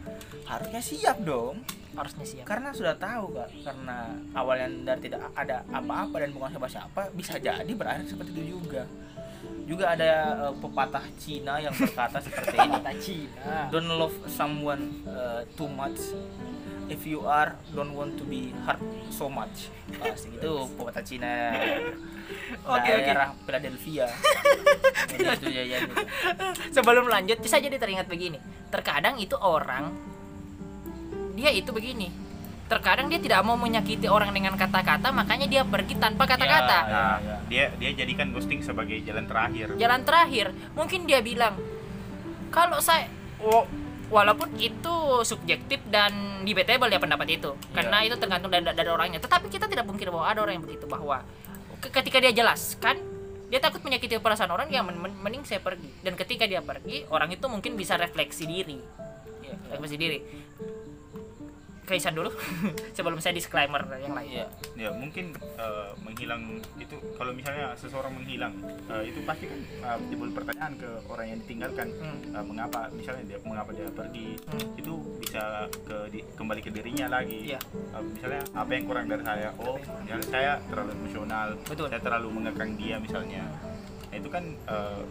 [0.48, 1.60] Harusnya siap dong.
[1.94, 2.42] Harusnya siap.
[2.42, 7.70] karena sudah tahu kak karena awalnya dari tidak ada apa-apa dan bukan siapa-siapa bisa jadi
[7.70, 8.82] berakhir seperti itu juga
[9.64, 10.10] juga ada
[10.48, 13.68] eh, pepatah Cina yang berkata seperti ini Cina.
[13.72, 15.98] don't love someone uh, too much
[16.92, 21.32] if you are don't want to be hurt so much pasti itu pepatah Cina
[22.64, 23.04] Oke, oke.
[23.04, 24.08] daerah Philadelphia
[25.12, 25.94] Jadi itu ya, ya, gitu.
[26.72, 28.40] Sebelum lanjut, saya jadi teringat begini.
[28.72, 29.92] Terkadang itu orang
[31.36, 32.08] dia itu begini.
[32.64, 36.78] Terkadang dia tidak mau menyakiti orang dengan kata-kata, makanya dia pergi tanpa kata-kata.
[36.80, 37.36] Ya, nah ya.
[37.44, 41.60] dia dia jadikan ghosting sebagai jalan terakhir Jalan terakhir, mungkin dia bilang,
[42.48, 43.04] kalau saya,
[43.36, 43.68] wa-
[44.08, 49.20] walaupun itu subjektif dan debatable ya pendapat itu, karena itu tergantung dari, dari orangnya.
[49.20, 51.20] Tetapi kita tidak mungkin bahwa ada orang yang begitu bahwa
[51.78, 52.96] ke- ketika dia jelaskan,
[53.44, 55.92] dia takut menyakiti perasaan orang, ya men- men- mending saya pergi.
[56.00, 58.80] Dan ketika dia pergi, orang itu mungkin bisa refleksi diri,
[59.44, 59.70] Iya, iya.
[59.70, 60.18] refleksi diri.
[61.84, 62.32] Kaisan dulu
[62.96, 64.28] sebelum saya disclaimer yang lain.
[64.34, 64.46] Iya.
[64.74, 66.42] ya mungkin eh, menghilang
[66.74, 68.56] itu kalau misalnya seseorang menghilang
[68.88, 72.20] eh, itu pasti kan eh, timbul pertanyaan ke orang yang ditinggalkan Hmm.
[72.32, 74.74] Eh, mengapa misalnya dia mengapa dia pergi Hmm.
[74.74, 75.42] itu bisa
[75.80, 77.60] ke di- kembali ke dirinya lagi Iya.
[77.92, 81.86] Eh, misalnya apa yang kurang dari saya oh misalnya saya terlalu emosional Betul.
[81.86, 83.44] saya terlalu mengekang dia misalnya
[84.14, 85.02] nah, itu kan eh,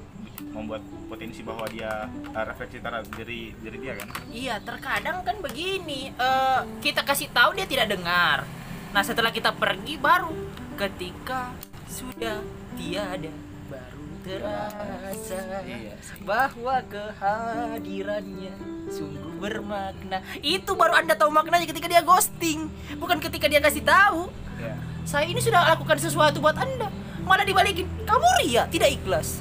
[0.55, 0.79] membuat
[1.11, 6.59] potensi bahwa dia eh, refleksi terhadap diri diri dia kan Iya, terkadang kan begini, eh,
[6.79, 8.47] kita kasih tahu dia tidak dengar.
[8.95, 10.31] Nah, setelah kita pergi baru
[10.79, 11.51] ketika
[11.91, 12.39] sudah
[12.79, 13.29] tiada
[13.67, 15.37] baru terasa
[15.67, 15.93] Iya.
[16.23, 18.53] bahwa kehadirannya
[18.87, 20.23] sungguh bermakna.
[20.39, 24.31] Itu baru Anda tahu maknanya ketika dia ghosting, bukan ketika dia kasih tahu.
[24.61, 26.87] ya Saya ini sudah lakukan sesuatu buat Anda,
[27.23, 27.85] malah dibalikin.
[28.03, 29.39] Kamu ria, tidak ikhlas.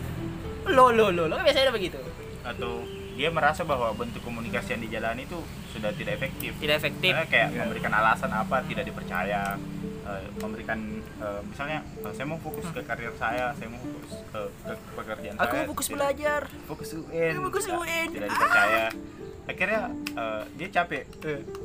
[0.65, 1.99] Lo lo lo, lo biasanya begitu.
[2.43, 7.13] atau dia merasa bahwa bentuk komunikasi yang dijalani itu sudah tidak efektif Tidak efektif.
[7.13, 7.59] Karena kayak Iya.
[7.61, 9.55] memberikan alasan apa tidak dipercaya
[10.03, 10.79] eh, memberikan
[11.21, 15.35] eh, misalnya eh, saya mau fokus ke karir saya saya mau fokus ke, ke pekerjaan
[15.37, 16.41] Aku saya mau fokus tidak- belajar.
[16.67, 18.09] fokus UN Fokus tidak- UN.
[18.11, 18.85] tidak dipercaya
[19.43, 19.83] akhirnya
[20.15, 21.03] eh, dia capek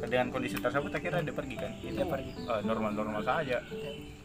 [0.04, 2.32] dengan kondisi tersebut akhirnya dia pergi kan itu Dia pergi.
[2.36, 3.62] eh, normal-normal saja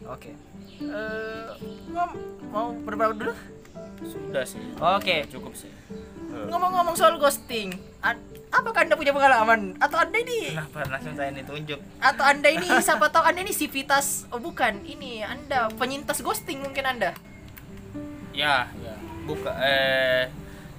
[0.03, 0.33] Oke.
[0.79, 1.47] Eh,
[1.87, 2.09] mau
[2.49, 3.31] mau berapa dulu?
[4.03, 4.59] Sudah sih.
[4.75, 5.23] Oke.
[5.29, 5.71] Cukup sih.
[6.33, 9.77] Ngomong-ngomong soal ghosting, a- apakah anda punya pengalaman?
[9.77, 10.51] Atau anda ini?
[10.51, 11.77] Kenapa langsung saya ditunjuk?
[12.01, 14.27] Atau anda ini siapa tahu anda ini sivitas?
[14.27, 17.13] Oh bukan, ini anda penyintas ghosting mungkin anda.
[18.33, 18.97] Ya, ya.
[19.23, 20.27] Buka eh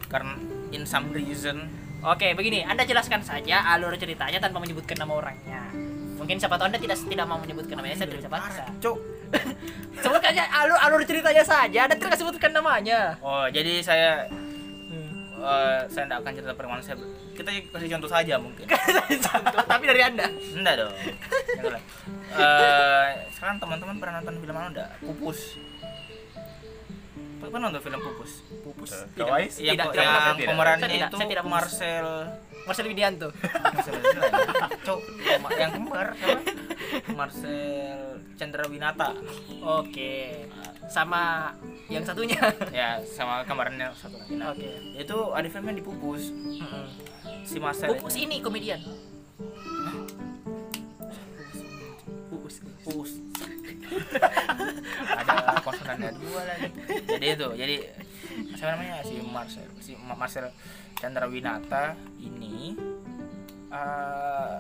[0.05, 0.37] karena
[0.69, 1.65] in some reason
[2.05, 5.73] Oke, begini, anda jelaskan saja alur ceritanya tanpa menyebutkan nama orangnya.
[6.21, 8.65] Mungkin siapa tahu anda tidak tidak mau menyebutkan namanya, saya tidak bisa paksa.
[8.77, 8.97] Cuk.
[10.05, 13.17] Sebutkan aja alur alur ceritanya saja, anda tidak sebutkan namanya.
[13.25, 14.29] Oh, jadi saya
[15.41, 16.97] eh, saya tidak akan cerita perkembangan saya.
[17.35, 18.65] Kita kasih contoh saja mungkin.
[19.27, 20.29] Contoh, tapi dari anda.
[20.31, 20.95] Enggak dong.
[22.37, 24.89] Eh, sekarang teman-teman pernah nonton film mana enggak?
[25.03, 25.59] Pupus.
[27.51, 28.33] Pernah nonton film Pupus?
[28.65, 28.91] Pupus.
[29.17, 29.55] Kawais?
[29.61, 30.49] Yang, Tidak, yang tidak pernah, tidak.
[30.53, 31.45] pemerannya Saya tidak, itu saya tidak.
[31.45, 32.07] Marcel
[32.65, 33.29] Marcel Widianto.
[33.61, 33.95] Marcel
[34.85, 35.01] Cok,
[35.59, 36.41] yang kembar siapa?
[37.13, 37.99] Marcel
[38.35, 39.09] Chandrawinata.
[39.61, 40.49] Oke.
[40.89, 41.53] Sama
[41.89, 42.41] yang satunya.
[42.73, 44.33] Ya, sama kembarannya satu lagi.
[44.37, 44.69] Nah, Oke.
[44.97, 46.33] itu ada filmnya di Pupus.
[47.45, 48.81] Si Marcel Pupus ini komedian.
[52.33, 52.55] Pupus.
[52.85, 53.24] Pupus.
[55.21, 56.69] ada konsonannya dua lagi.
[57.07, 57.77] Jadi itu, jadi
[58.55, 60.51] siapa namanya si Marcel, si Ma- Marcel
[60.97, 62.75] Chandrawinata ini
[63.71, 64.57] eh,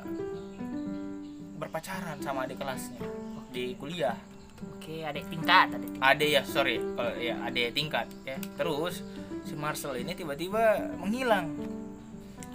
[1.57, 3.01] berpacaran sama adik kelasnya
[3.51, 4.16] di kuliah.
[4.77, 6.16] Oke, adik tingkat, adik tingkat.
[6.25, 9.05] Ya sorry kalau ya ade tingkat ya terus
[9.44, 11.53] si Marcel ini tiba-tiba menghilang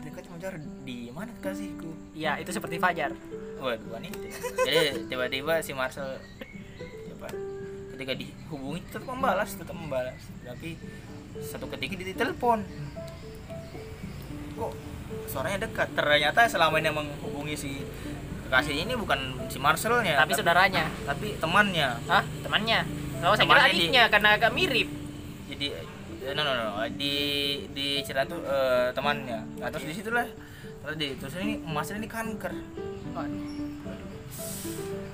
[0.02, 0.42] dekat cuma
[0.82, 3.14] di mana kasihku Iya, itu seperti Fajar.
[3.60, 4.16] waduh wanita
[4.64, 6.18] jadi tiba-tiba si Marcel
[8.00, 10.16] ketika dihubungi tetap membalas tetap membalas.
[10.42, 10.80] Tapi
[11.38, 12.64] satu ketika dia ditelepon
[14.56, 14.72] kok
[15.26, 15.92] suaranya dekat?
[15.92, 17.84] Ternyata selama ini yang menghubungi si
[18.44, 20.88] kekasih ini bukan si Marcelnya Tapi saudaranya.
[21.04, 21.90] tapi temannya.
[22.08, 22.24] Hah?
[22.40, 22.80] Temannya?
[23.20, 24.90] Oh, saya kira Temannya di- adiknya karena agak mirip.
[25.50, 25.66] jadi
[26.22, 27.14] eh, no no no di
[27.70, 29.60] di cerita tuh eh, temannya.
[29.60, 30.24] Nah, terus di situlah
[30.80, 32.54] terus di terus ini mas ini kanker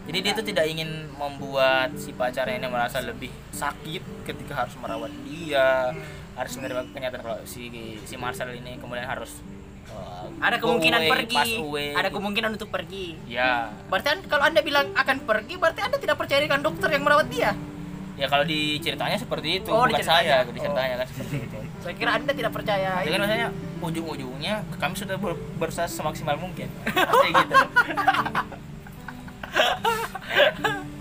[0.05, 5.09] jadi dia tuh tidak ingin membuat si pacarnya ini merasa lebih sakit ketika harus merawat
[5.23, 5.93] dia
[6.33, 9.39] harus menerima kenyataan kalau si si Marcel ini kemudian harus
[9.87, 11.45] eh, Ada kemungkinan away, pergi.
[11.57, 12.15] away, Ada gitu.
[12.15, 13.15] kemungkinan untuk pergi.
[13.25, 17.01] ya Berarti kan kalau Anda bilang akan pergi, berarti Anda tidak percaya dengan dokter yang
[17.01, 17.55] merawat dia.
[18.15, 21.93] ya kalau di ceritanya seperti itu Oh, bukan saya di ceritanya kan seperti itu Saya
[21.93, 22.91] kira Anda tidak percaya.
[22.99, 26.67] Jadi kan maksudnya ujung-ujungnya kami sudah ber- berusaha semaksimal mungkin.
[27.23, 27.55] Kayak gitu.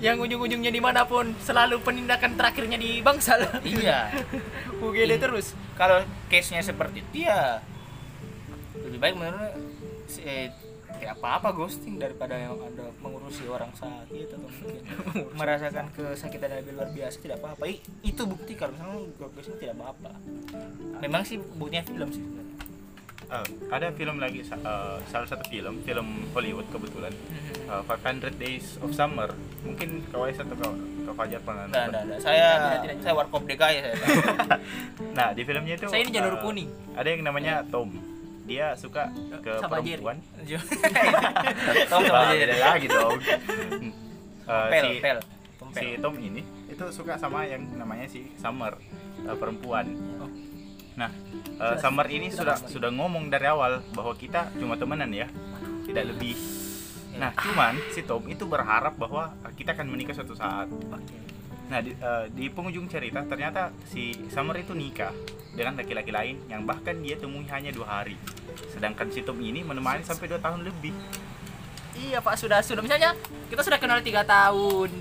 [0.00, 3.44] Yang ujung-ujungnya di mana pun selalu penindakan terakhirnya di bangsal.
[3.60, 4.08] iya.
[4.84, 5.52] UGD terus.
[5.76, 6.00] Kalau
[6.32, 7.60] case-nya seperti itu ya
[8.80, 9.52] lebih baik menurut
[10.08, 10.48] si eh,
[10.96, 14.84] kayak apa-apa ghosting daripada yang ada mengurusi orang sakit atau mungkin
[15.40, 17.64] merasakan kesakitan yang luar biasa tidak apa-apa.
[17.68, 20.16] I- itu bukti kalau misalnya ghosting tidak apa-apa.
[21.00, 22.24] Memang sih buktinya film sih.
[22.24, 22.56] sebenarnya.
[23.30, 27.14] Eh, ada film lagi eh, salah satu film film Hollywood kebetulan
[27.64, 29.30] eh, 500 Days of Summer
[29.62, 30.74] mungkin Kawais atau Kak
[31.06, 31.78] Kak Fajar pernah nonton?
[31.94, 32.18] nggak, nggak.
[32.18, 32.96] Saya Tidak, tidak.
[33.06, 33.94] saya warkop DKI saya.
[35.18, 36.68] Nah di filmnya itu Saya ini janur eh, kuning.
[36.98, 37.90] Ada yang namanya Tom.
[38.50, 39.06] Dia suka
[39.38, 40.16] ke Sama perempuan.
[41.90, 42.58] Tom sama Jerry.
[42.58, 43.14] lagi dong.
[44.50, 45.18] Eh, Pel, si, pel.
[45.78, 48.74] si Tom ini itu suka sama yang namanya si Summer
[49.22, 49.86] eh, perempuan.
[51.00, 51.10] Nah,
[51.56, 55.28] eh, Summer ini sudah sudah ngomong dari awal bahwa kita cuma temenan ya.
[55.90, 56.38] tidak lebih.
[57.18, 60.70] Nah cuman si Tom itu berharap bahwa kita akan menikah suatu saat.
[61.66, 65.10] Nah di, eh, di penghujung cerita ternyata si Summer itu nikah
[65.50, 68.14] dengan laki-laki lain yang bahkan dia temui hanya dua hari.
[68.70, 70.94] Sedangkan si Tom ini menemani sampai dua tahun lebih.
[71.98, 72.86] Iya pak sudah sudah.
[72.86, 73.18] Misalnya
[73.50, 74.94] kita sudah kenal tiga tahun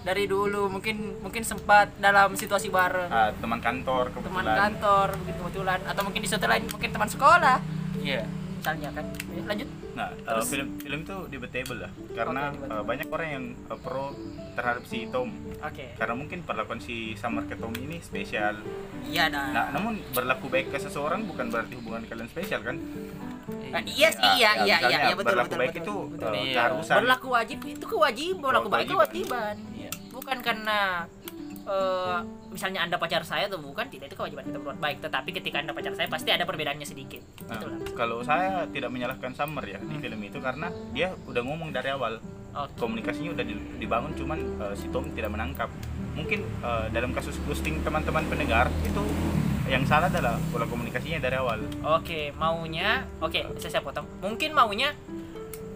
[0.00, 5.38] dari dulu mungkin mungkin sempat dalam situasi bareng Ah, teman kantor teman kebetulan kantor begitu
[5.40, 7.58] kebetulan atau mungkin di suatu lain mungkin teman sekolah
[7.96, 8.24] Iya.
[8.56, 9.04] misalnya kan
[9.46, 10.46] lanjut Nah, Terus?
[10.48, 12.72] film film itu debatable lah karena Oke, debatable.
[12.72, 14.04] eh, banyak orang yang eh, pro
[14.50, 18.54] terhadap si Tom oke karena mungkin perlakuan si Summer ke Tom ini spesial.
[19.04, 22.78] iya dah Nah, namun berlaku baik ke seseorang bukan berarti hubungan kalian spesial kan?
[23.68, 26.30] Nah, iya sih iya ya, iya iya iya betul berlaku betul baik betul, itu betul.
[26.30, 26.54] eh, Iya.
[26.56, 26.96] keharusan.
[26.96, 29.54] berlaku wajib itu kewajiban berlaku baik Kewajiban.
[30.10, 31.06] Bukan karena
[31.62, 32.18] eh,
[32.48, 35.70] misalnya anda pacar saya atau bukan tidak itu kewajiban kita berbuat baik tetapi ketika anda
[35.70, 37.78] pacar saya pasti ada perbedaannya sedikit Nah, Itulah.
[37.94, 42.18] kalau saya tidak menyalahkan Summer ya di film itu karena dia udah ngomong dari awal
[42.50, 42.74] Oke.
[42.78, 45.70] komunikasinya udah di- dibangun cuman eh, si Tom tidak menangkap.
[46.10, 49.02] Mungkin eh, dalam kasus ghosting teman-teman pendengar itu
[49.66, 51.62] yang salah adalah pola komunikasinya dari awal.
[51.86, 54.02] Oke, maunya, oke, saya, saya potong.
[54.18, 54.90] Mungkin maunya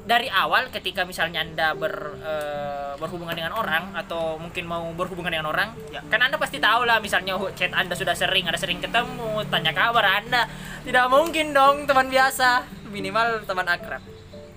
[0.05, 5.49] dari awal ketika misalnya anda ber, eh, berhubungan dengan orang atau mungkin mau berhubungan dengan
[5.49, 9.41] orang, ya kan anda pasti tahu lah misalnya chat anda sudah sering, ada sering ketemu,
[9.49, 10.45] tanya kabar anda,
[10.85, 14.03] tidak mungkin dong teman biasa, minimal teman akrab.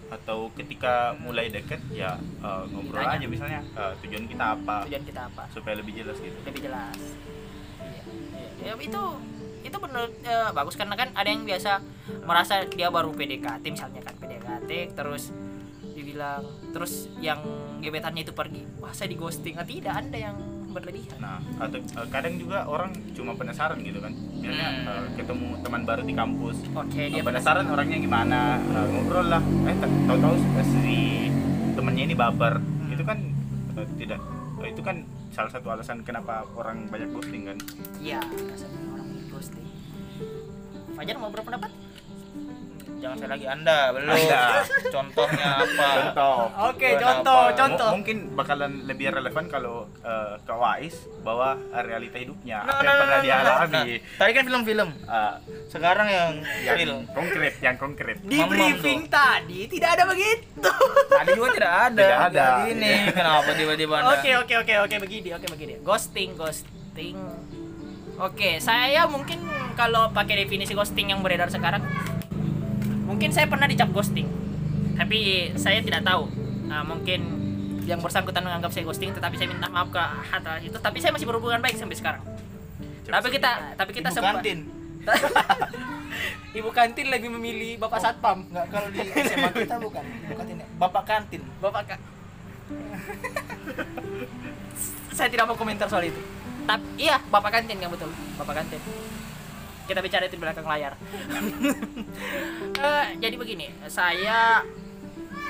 [0.07, 3.19] atau ketika mulai deket ya eh, ngobrol Tanya.
[3.19, 5.43] aja misalnya eh, tujuan kita apa Tujuan kita apa?
[5.51, 6.95] supaya lebih jelas gitu Lebih jelas.
[6.95, 8.01] Iya,
[8.63, 8.71] iya.
[8.71, 9.01] Ya, itu
[9.67, 11.83] itu benar eh, bagus karena kan ada yang biasa
[12.23, 14.36] merasa dia baru PDKT misalnya kan PDKT
[14.67, 15.31] terus
[15.89, 17.39] dibilang terus yang
[17.79, 18.61] gebetannya itu pergi.
[18.77, 21.17] Wah saya di ghosting ah, tidak anda yang berlebihan.
[21.17, 24.11] Nah atau eh, kadang juga orang cuma penasaran gitu kan.
[24.11, 24.87] Misalnya Hmm.
[24.87, 26.57] eh, ketemu teman baru di kampus.
[26.69, 28.59] Oke Eh, dia penasaran orangnya gimana?
[28.59, 29.41] Eh, ngobrol lah.
[29.65, 30.35] Eh ta- tahu-tahu
[30.75, 30.97] si
[31.73, 32.59] temennya ini baper.
[32.59, 32.93] Hmm.
[32.93, 33.17] itu kan
[33.73, 34.19] eh, tidak
[34.59, 34.95] eh, itu kan
[35.29, 37.57] salah satu alasan kenapa orang banyak ghosting kan.
[37.97, 39.65] Iya rasanya orang ghosting.
[40.93, 41.69] Fajar mau berpendapat
[42.97, 44.09] Jangan saya lagi Anda, belum.
[44.09, 44.43] Anda.
[44.89, 45.87] Contohnya apa?
[45.87, 47.01] contoh oke Kenapa?
[47.05, 52.17] contoh Mu- contoh M- mungkin bakalan lebih relevan kalau eh, ke Wais bahwa eh, realita
[52.17, 53.51] hidupnya No, apa no, yang no, pernah no, dia no.
[53.67, 53.83] Nah,
[54.17, 54.89] tadi kan film-film.
[54.89, 55.33] Eh,
[55.67, 56.29] Sekarang yang
[56.63, 56.93] yang real.
[57.11, 60.71] konkret yang konkret di Mamam briefing tadi tidak ada begitu
[61.07, 62.01] Tadi juga tidak ada.
[62.01, 62.45] Tidak ada.
[62.65, 63.95] Gini, kenapa tiba-tiba?
[64.09, 65.73] Oke oke oke oke begini oke begini.
[65.81, 67.13] Ghosting ghosting.
[68.17, 69.37] Oke saya mungkin
[69.73, 71.85] kalau pakai definisi ghosting yang beredar sekarang,
[73.07, 74.27] mungkin saya pernah dicap ghosting,
[74.99, 76.27] tapi saya tidak tahu.
[76.67, 77.23] Nah, mungkin
[77.87, 80.03] yang bersangkutan menganggap saya ghosting, tetapi saya minta maaf ke
[80.35, 80.75] atas itu.
[80.75, 82.23] Tapi saya masih berhubungan baik sampai sekarang.
[83.07, 84.33] Tapi kita tapi kita Ibu sempat.
[84.43, 84.59] kantin.
[86.59, 88.43] Ibu kantin lebih memilih bapak satpam.
[88.51, 90.03] Enggak kalau di SMA kita bukan.
[90.27, 90.57] Ibu kantin.
[90.75, 91.41] Bapak kantin.
[91.63, 91.99] Bapak Kak.
[95.15, 96.19] Saya tidak mau komentar soal itu.
[96.67, 98.11] Tapi iya, Bapak kantin yang betul.
[98.35, 98.81] Bapak kantin.
[99.87, 100.93] Kita bicara itu di belakang layar.
[102.77, 104.61] Eh, jadi begini, saya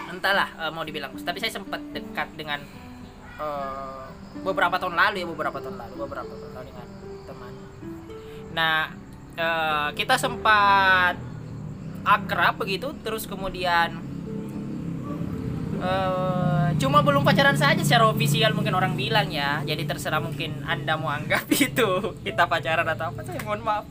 [0.08, 2.64] entahlah eh, mau dibilang, tapi saya sempat dekat dengan
[3.36, 4.06] eh,
[4.48, 6.88] beberapa tahun lalu ya, beberapa tahun lalu, beberapa tahun lalu dengan
[7.28, 7.54] teman.
[8.56, 8.96] Nah,
[9.36, 11.20] eh, kita sempat
[12.08, 14.00] akrab begitu, terus kemudian
[15.78, 16.48] eh
[16.78, 21.10] cuma belum pacaran saja secara ofisial mungkin orang bilang ya jadi terserah mungkin anda mau
[21.10, 21.90] anggap itu
[22.22, 23.86] kita pacaran atau apa saya mohon maaf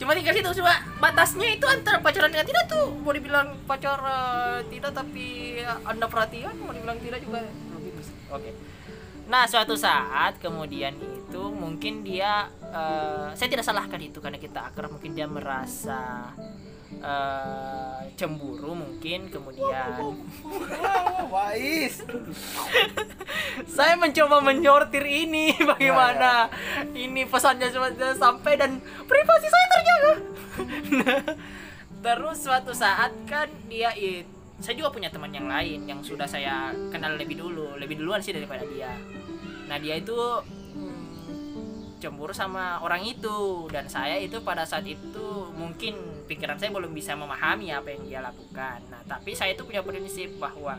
[0.00, 2.88] cuma tinggal situ cuma batasnya itu antara pacaran dengan tidak tuh.
[3.04, 7.44] Mau dibilang pacar eh, tidak tapi anda perhatian mau dibilang tidak juga.
[7.44, 8.16] Belum itu sih.
[8.32, 8.50] oke.
[9.30, 14.90] Nah suatu saat kemudian itu mungkin dia eh, saya tidak salahkan itu karena kita akrab
[14.90, 16.32] mungkin dia merasa
[16.96, 20.12] eh, cemburu mungkin kemudian.
[21.32, 22.04] Wais.
[23.64, 26.52] saya mencoba menyortir ini bagaimana?
[26.92, 30.12] Ini pesannya sudah sampai dan privasi saya terjaga.
[32.04, 34.28] Terus suatu saat kan dia it,
[34.60, 38.36] saya juga punya teman yang lain yang sudah saya kenal lebih dulu lebih duluan sih
[38.36, 38.92] daripada dia.
[39.64, 40.16] Nah dia itu
[40.76, 46.94] hmm, cemburu sama orang itu dan saya itu pada saat itu mungkin pikiran saya belum
[46.94, 48.78] bisa memahami apa yang dia lakukan.
[48.86, 50.78] Nah tapi saya itu punya prinsip bahwa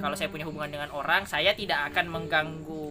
[0.00, 2.88] kalau saya punya hubungan dengan orang saya tidak akan mengganggu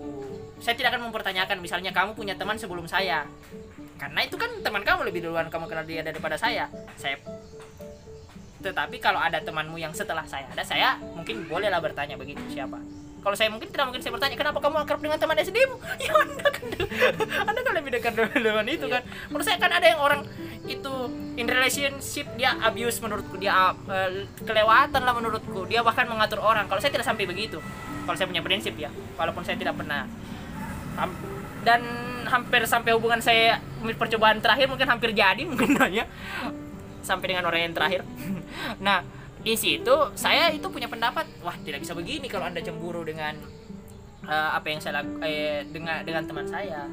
[0.61, 3.25] saya tidak akan mempertanyakan misalnya kamu punya teman sebelum saya.
[3.97, 6.69] Karena itu kan teman kamu lebih duluan kamu kenal dia daripada saya.
[6.93, 7.17] Saya
[8.65, 12.81] tetapi kalau ada temanmu yang setelah saya ada saya mungkin bolehlah bertanya begitu siapa
[13.25, 16.45] kalau saya mungkin tidak mungkin saya bertanya kenapa kamu akrab dengan teman SD-mu ya anda
[16.53, 16.65] kan
[17.49, 19.01] anda kan lebih dekat dengan itu kan.
[19.33, 20.21] Menurut saya kan ada yang orang
[20.69, 20.93] itu
[21.37, 25.65] in relationship dia abuse menurutku dia eh, kelewatan lah menurutku.
[25.65, 26.69] Dia bahkan mengatur orang.
[26.69, 27.57] Kalau saya tidak sampai begitu
[28.05, 30.05] kalau saya punya prinsip ya walaupun saya tidak pernah.
[31.65, 31.81] Dan
[32.29, 33.57] hampir sampai hubungan saya
[33.97, 36.05] percobaan terakhir mungkin hampir jadi mungkin ya
[37.01, 38.01] sampai dengan orang yang terakhir.
[38.85, 39.03] Nah
[39.45, 43.37] di situ saya itu punya pendapat wah tidak bisa begini kalau anda cemburu dengan
[44.25, 46.89] eh, apa yang saya laku, eh, dengan dengan teman saya.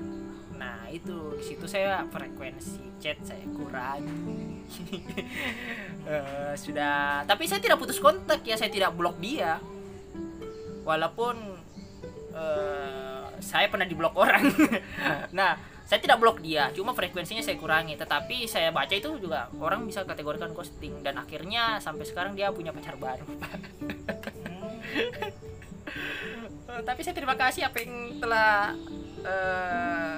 [0.61, 4.61] Nah itu di situ saya frekuensi chat saya kurangi
[6.03, 9.63] Eh, sudah tapi saya tidak putus kontak ya saya tidak blok dia.
[10.83, 11.39] Walaupun
[12.35, 14.45] eh, saya pernah diblok orang.
[15.39, 18.01] Nah saya tidak blok dia cuma frekuensinya saya kurangi.
[18.01, 21.05] Tetapi saya baca itu juga orang bisa kategorikan ghosting.
[21.05, 23.29] Dan akhirnya sampai sekarang dia punya pacar baru
[26.73, 28.73] Eh, tapi saya terima kasih apa yang telah
[29.21, 30.17] eh,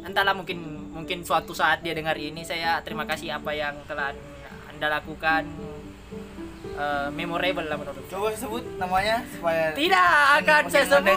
[0.00, 4.16] entahlah mungkin mungkin suatu saat dia dengar ini saya terima kasih apa yang telah
[4.72, 5.44] anda lakukan
[6.76, 8.04] Eh, memorable lah menurut.
[8.04, 10.12] Coba sebut namanya supaya tidak
[10.44, 11.16] akan saya sebut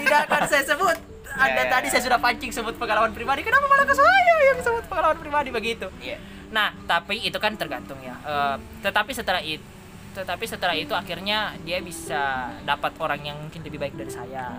[0.00, 0.96] tidak akan saya sebut
[1.36, 1.92] anda ya, tadi ya.
[1.92, 5.86] saya sudah pancing sebut pengalaman pribadi kenapa malah ke saya yang sebut pengalaman pribadi begitu
[5.98, 6.16] Iya.
[6.48, 9.62] nah tapi itu kan tergantung ya Eh, tetapi setelah itu
[10.14, 12.22] tetapi setelah itu akhirnya dia bisa
[12.62, 14.54] dapat orang yang mungkin lebih baik dari saya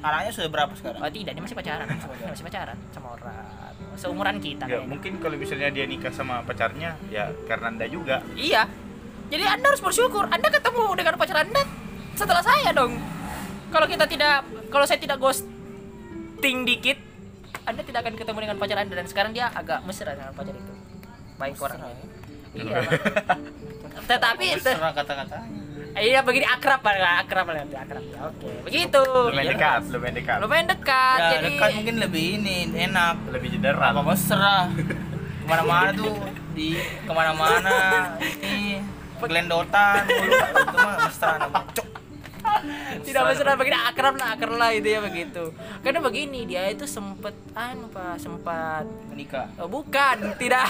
[0.00, 0.98] Anaknya sudah berapa sekarang?
[0.98, 3.36] oh tidak dia masih pacaran dia masih pacaran sama orang
[3.94, 4.88] seumuran kita Ya, kayaknya.
[4.88, 8.64] mungkin kalau misalnya dia nikah sama pacarnya ya karena anda juga Iya.
[9.30, 10.26] Jadi Anda harus bersyukur.
[10.26, 11.62] Anda ketemu dengan pacar Anda
[12.12, 12.98] setelah saya dong.
[13.70, 15.22] Kalau kita tidak kalau saya tidak
[16.40, 16.96] ghosting dikit,
[17.68, 20.72] Anda tidak akan ketemu dengan pacar Anda dan sekarang dia agak mesra dengan pacar itu.
[21.36, 21.78] Baik orang.
[22.56, 22.76] Iya.
[23.28, 23.38] Pak.
[24.08, 25.60] Tetapi Serah kata-katanya.
[26.00, 28.00] iya begini akrab lah, akrab lah akrab.
[28.00, 29.04] Ya, Oke, begitu.
[29.04, 29.52] lumayan Iya.
[29.52, 31.18] dekat lumayan dekat Lumayan dekat.
[31.20, 32.56] Ya, jadi dekat mungkin lebih ini
[32.88, 33.16] enak.
[33.36, 34.56] lebih jederan Apa mesra?
[34.72, 36.16] Ke mana-mana tuh
[36.56, 37.76] di ke mana-mana
[38.40, 38.80] ini
[39.20, 41.84] gelendotan mulu itu mah mesra namanya.
[43.06, 47.32] Tidak mesra begini akrab lah akrab lah itu ya begitu karena begini dia itu sempet
[47.52, 50.64] anu pak sempat menikah Oh, bukan, tidak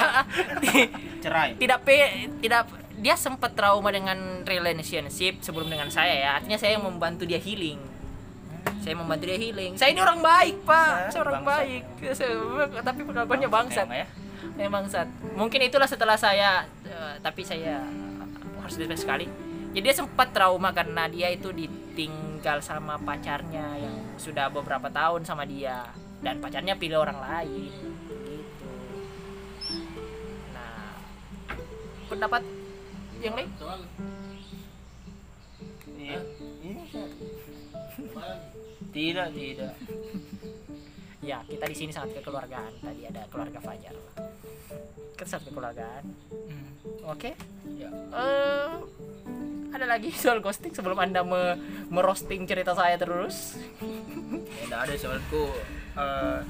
[1.22, 1.96] cerai tidak pe,
[2.40, 2.66] tidak
[3.00, 6.30] dia sempat trauma dengan relationship sebelum dengan saya ya.
[6.36, 7.80] Artinya saya yang membantu dia healing.
[8.84, 9.72] Saya membantu dia healing.
[9.80, 11.08] Saya ini orang baik, Pak.
[11.08, 11.64] Saya orang Bangsat.
[11.64, 11.82] baik.
[12.12, 13.88] Saya- tapi pengakuannya bangsat.
[13.88, 14.04] Ya
[14.60, 15.08] Memang bangsat.
[15.32, 17.80] Mungkin itulah setelah saya eh, tapi saya
[18.60, 19.26] harus ditekan sekali.
[19.70, 25.46] Jadi dia sempat trauma karena dia itu ditinggal sama pacarnya yang sudah beberapa tahun sama
[25.46, 25.86] dia
[26.20, 28.70] dan pacarnya pilih orang lain gitu.
[30.50, 30.98] Nah,
[32.10, 32.42] pendapat
[33.22, 33.48] yang lain?
[36.00, 36.18] Iya.
[38.90, 39.74] Tidak, tidak.
[41.20, 42.72] Ya, kita di sini sangat kekeluargaan.
[42.80, 43.92] Tadi ada keluarga Fajar.
[45.14, 46.04] Kita sangat kekeluargaan.
[46.48, 46.70] Hmm.
[47.06, 47.36] Oke.
[47.76, 47.88] Ya.
[47.92, 48.70] Eh,
[49.70, 51.60] ada lagi soal ghosting sebelum anda me
[51.92, 53.60] merosting cerita saya terus.
[54.48, 55.52] Ya, enggak ada soalku
[55.94, 56.40] eh,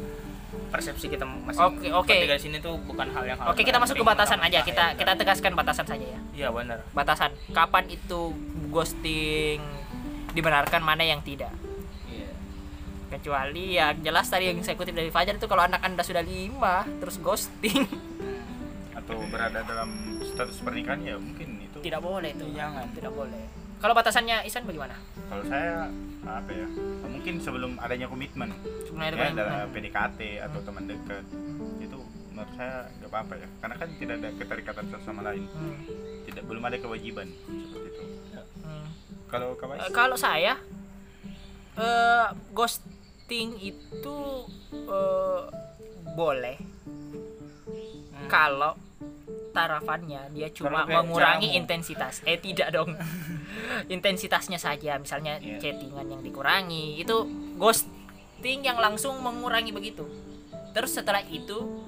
[0.70, 2.10] persepsi kita masih Oke, oke.
[2.10, 4.62] bertiga di sini tuh bukan hal yang Oke, kita masuk ke batasan aja.
[4.62, 4.98] kita, Kita ya.
[4.98, 6.20] kita tegaskan batasan saja ya.
[6.30, 6.78] Iya benar.
[6.94, 7.34] Batasan.
[7.50, 8.30] Kapan itu
[8.70, 9.58] ghosting
[10.30, 11.50] dibenarkan, mana yang tidak.
[12.06, 12.30] Iya.
[13.10, 16.86] Kecuali ya jelas tadi yang saya kutip dari Fajar itu kalau anak anda sudah lima
[16.98, 17.82] terus ghosting
[18.98, 19.90] atau berada dalam
[20.22, 22.46] status pernikahan ya mungkin itu tidak boleh itu.
[22.54, 22.86] Jangan.
[22.90, 23.42] Tidak boleh.
[23.80, 24.94] Kalau batasannya Isan bagaimana?
[25.26, 25.86] kalau saya
[26.20, 26.66] apa ya
[27.06, 28.50] mungkin sebelum adanya komitmen
[28.82, 31.24] Sebenarnya ya itu dalam PDKT atau teman dekat
[31.78, 31.98] itu
[32.28, 35.78] menurut saya nggak apa-apa ya karena kan tidak ada keterikatan satu sama lain Hmm.
[36.26, 38.02] tidak belum ada kewajiban seperti itu
[38.60, 38.86] Hmm.
[39.26, 40.58] kalau Eh, kalau saya
[41.78, 42.26] eh
[43.30, 44.18] ghosting itu
[44.74, 45.42] eh,
[46.18, 46.58] boleh.
[48.26, 48.74] Kalau
[49.54, 51.58] tarafannya dia cuma mengurangi jamu.
[51.62, 52.26] intensitas.
[52.26, 52.98] Eh tidak dong.
[53.94, 55.62] Intensitasnya saja misalnya Iya.
[55.62, 57.16] chattingan yang dikurangi itu
[57.54, 60.02] ghosting yang langsung mengurangi begitu.
[60.74, 61.86] Terus setelah itu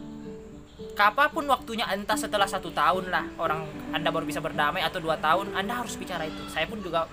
[0.95, 5.19] kapan pun waktunya entah setelah satu tahun lah orang anda baru bisa berdamai atau dua
[5.19, 6.43] tahun anda harus bicara itu.
[6.55, 7.11] Saya pun juga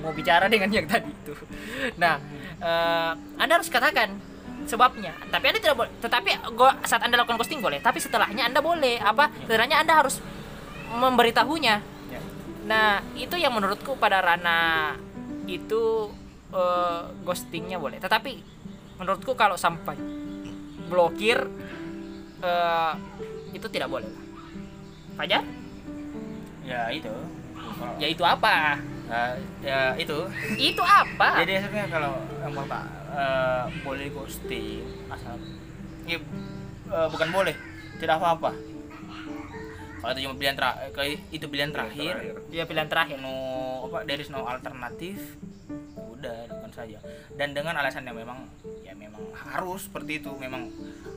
[0.00, 1.34] mau bicara dengan yang tadi itu.
[2.00, 2.20] Nah
[2.60, 4.16] eh, anda harus katakan
[4.66, 5.14] sebabnya.
[5.30, 8.98] Tapi anda tidak boleh tetapi go, saat anda lakukan ghosting boleh tapi setelahnya anda boleh.
[9.00, 10.18] Apa setelahnya anda harus
[10.86, 11.76] memberitahunya.
[12.06, 12.20] Ya.
[12.66, 14.98] nah itu yang menurutku pada ranah
[15.46, 16.10] itu
[16.52, 17.98] eh, ghostingnya boleh.
[18.02, 18.32] Tetapi
[18.96, 19.96] menurutku kalau sampai
[20.86, 21.38] blokir
[22.42, 22.92] eh,
[23.54, 24.10] itu tidak boleh.
[25.16, 25.42] Fajar?
[26.66, 27.08] Ya itu.
[28.00, 30.18] ya itu apa Ya, ya itu.
[30.58, 31.38] itu apa?
[31.46, 32.12] Jadi sebenarnya kalau
[32.50, 32.84] mau tak
[33.14, 35.38] eh, boleh ghosting asal
[36.06, 36.18] ya,
[36.90, 37.54] eh, bukan boleh
[38.02, 38.50] tidak apa-apa.
[39.96, 42.14] Kalau itu cuma pilihan terakhir itu pilihan terakhir.
[42.50, 43.18] Iya pilihan terakhir.
[43.22, 43.34] no
[43.86, 45.38] apa there is no alternatif
[46.26, 46.98] udah lakukan saja
[47.38, 48.50] dan dengan alasan yang memang
[48.82, 50.66] ya memang harus seperti itu memang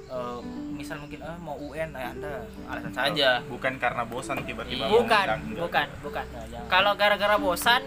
[0.06, 0.40] eh,
[0.78, 5.88] misal mungkin ah mau UN ya anda alasan saja bukan karena bosan tiba-tiba Bukan, bukan,
[6.06, 6.26] bukan.
[6.30, 6.68] Ya, jangan.
[6.70, 7.82] Kalau gara-gara bosan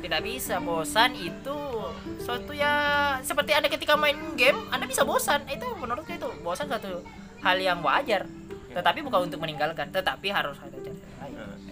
[0.00, 0.62] tidak bisa.
[0.62, 1.58] Bosan itu
[2.22, 2.72] suatu ya
[3.20, 5.44] seperti Anda ketika main game, Anda bisa bosan.
[5.50, 7.02] Itu menurutku itu bosan satu
[7.42, 8.24] hal yang wajar.
[8.70, 10.94] Tetapi bukan untuk meninggalkan, tetapi harus ada cara.
[10.94, 11.15] Eh,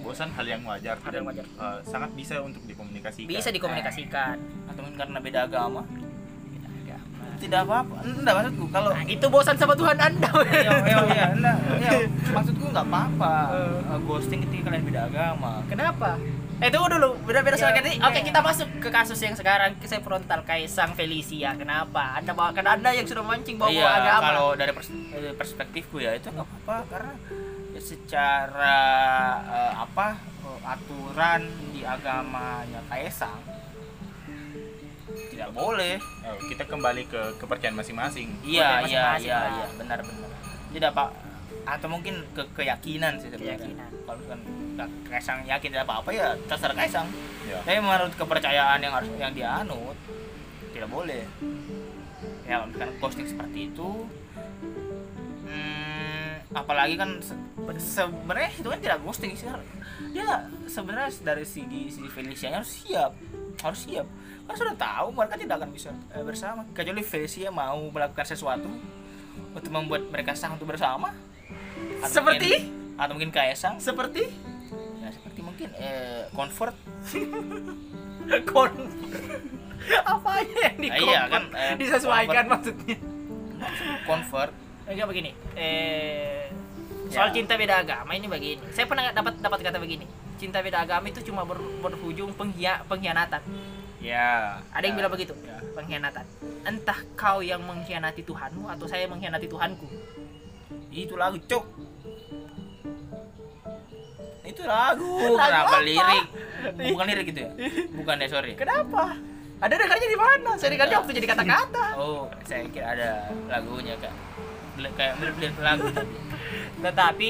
[0.05, 1.43] bosan hal yang wajar Hal yang wajar.
[1.43, 4.37] eh, sangat bisa untuk dikomunikasikan Bisa dikomunikasikan.
[4.67, 5.83] atau mungkin karena beda agama
[7.35, 10.31] tidak apa-apa enggak maksudku kalau Nah, itu bosan sama Tuhan Anda.
[10.47, 11.91] iya iya iya enggak iya,
[12.31, 13.35] maksudku nggak apa-apa
[13.85, 16.15] Eh, ghosting ketika kalian beda agama Kenapa?
[16.57, 17.99] Eh tunggu dulu, beda-beda soal Ya, ini.
[17.99, 18.07] ya.
[18.07, 21.51] Oke, kita masuk ke kasus yang sekarang saya frontal Kaisang Felicia.
[21.53, 22.15] Kenapa?
[22.15, 24.23] Anda bawakan Anda yang sudah mancing bawa iya agama.
[24.25, 27.13] kalau dari pers- dari perspektifku ya itu nggak apa-apa karena
[27.81, 28.77] secara
[29.43, 33.43] eh, apa eh, aturan di agamanya Kaisang
[35.31, 35.99] tidak boleh.
[35.99, 38.31] Eh, kita kembali ke kepercayaan masing-masing.
[38.43, 40.31] Iya iya iya iya benar benar.
[40.71, 41.11] Tidak pak.
[41.65, 43.59] Atau mungkin ke keyakinan sih sebenarnya.
[43.59, 43.91] Keyakinan.
[44.05, 44.41] kalau kan
[44.75, 47.07] Ka- Kaisang yakin tidak apa-apa ya terserah Kaisang
[47.47, 49.95] ya tapi menurut kepercayaan yang harus yang dia anut
[50.75, 51.23] tidak boleh.
[52.45, 53.89] Ya kan ghosting seperti itu
[56.55, 57.37] apalagi kan se-
[57.77, 59.51] sebenarnya itu kan tidak ghosting sih
[60.09, 60.27] dia
[60.65, 63.13] sebenarnya dari segi si Felicia harus siap
[63.57, 64.07] harus siap.
[64.45, 66.63] Kan sudah tahu mereka tidak akan bisa eh, bersama.
[66.71, 68.69] Kecuali Felicia mau melakukan sesuatu
[69.51, 71.11] untuk membuat mereka sah untuk bersama.
[71.99, 72.51] Atau Seperti?
[72.53, 74.23] mungkin- atau mungkin Kaisang Seperti?
[75.01, 76.77] Ya seperti mungkin eh, comfort.
[78.47, 78.73] Kon
[79.85, 82.73] apa yang di Ah, iya, kan, eh, disesuaikan convert.
[82.73, 82.97] maksudnya.
[84.05, 84.53] Convert
[84.85, 86.44] enggak begini eh
[87.15, 87.35] soal Ya.
[87.39, 88.65] cinta beda agama ini begini.
[88.75, 90.05] Saya pernah dapat dapat kata begini?
[90.35, 93.39] Cinta beda agama itu cuma ber, berujung penghia, pengkhianatan.
[94.03, 94.59] Ya.
[94.75, 95.33] Ada yang ya, bilang begitu?
[95.47, 95.57] Ya.
[95.75, 96.27] pengkhianatan.
[96.67, 99.87] Entah kau yang mengkhianati Tuhanmu atau saya mengkhianati Tuhanku.
[100.91, 101.95] Itu lagu cok
[104.45, 105.19] itu lagu.
[105.35, 105.79] Lagu kenapa apa?
[105.83, 106.27] lirik?
[106.95, 107.51] Bukan lirik gitu ya?
[107.97, 108.53] Bukan deh sorry.
[108.55, 109.17] Kenapa?
[109.59, 110.51] Ada dengarnya di mana?
[110.61, 111.87] Saya dengarnya waktu jadi kata-kata.
[111.97, 113.11] Oh saya kira ada
[113.49, 114.13] lagunya kak
[114.75, 116.17] kayak beli lagu tadi
[116.81, 117.29] tetapi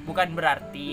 [0.00, 0.90] bukan berarti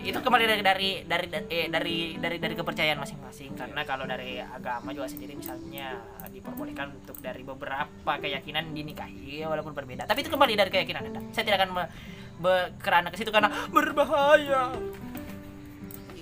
[0.00, 3.52] itu kembali dari dari dari eh, dari dari dari kepercayaan masing-masing.
[3.52, 10.06] Karena kalau dari agama juga sendiri misalnya diperbolehkan untuk dari beberapa keyakinan dinikahi walaupun berbeda.
[10.06, 11.20] Tapi itu kembali dari keyakinan anda.
[11.32, 11.90] Saya tidak akan me-
[12.38, 14.70] be- kerana ke situ karena berbahaya.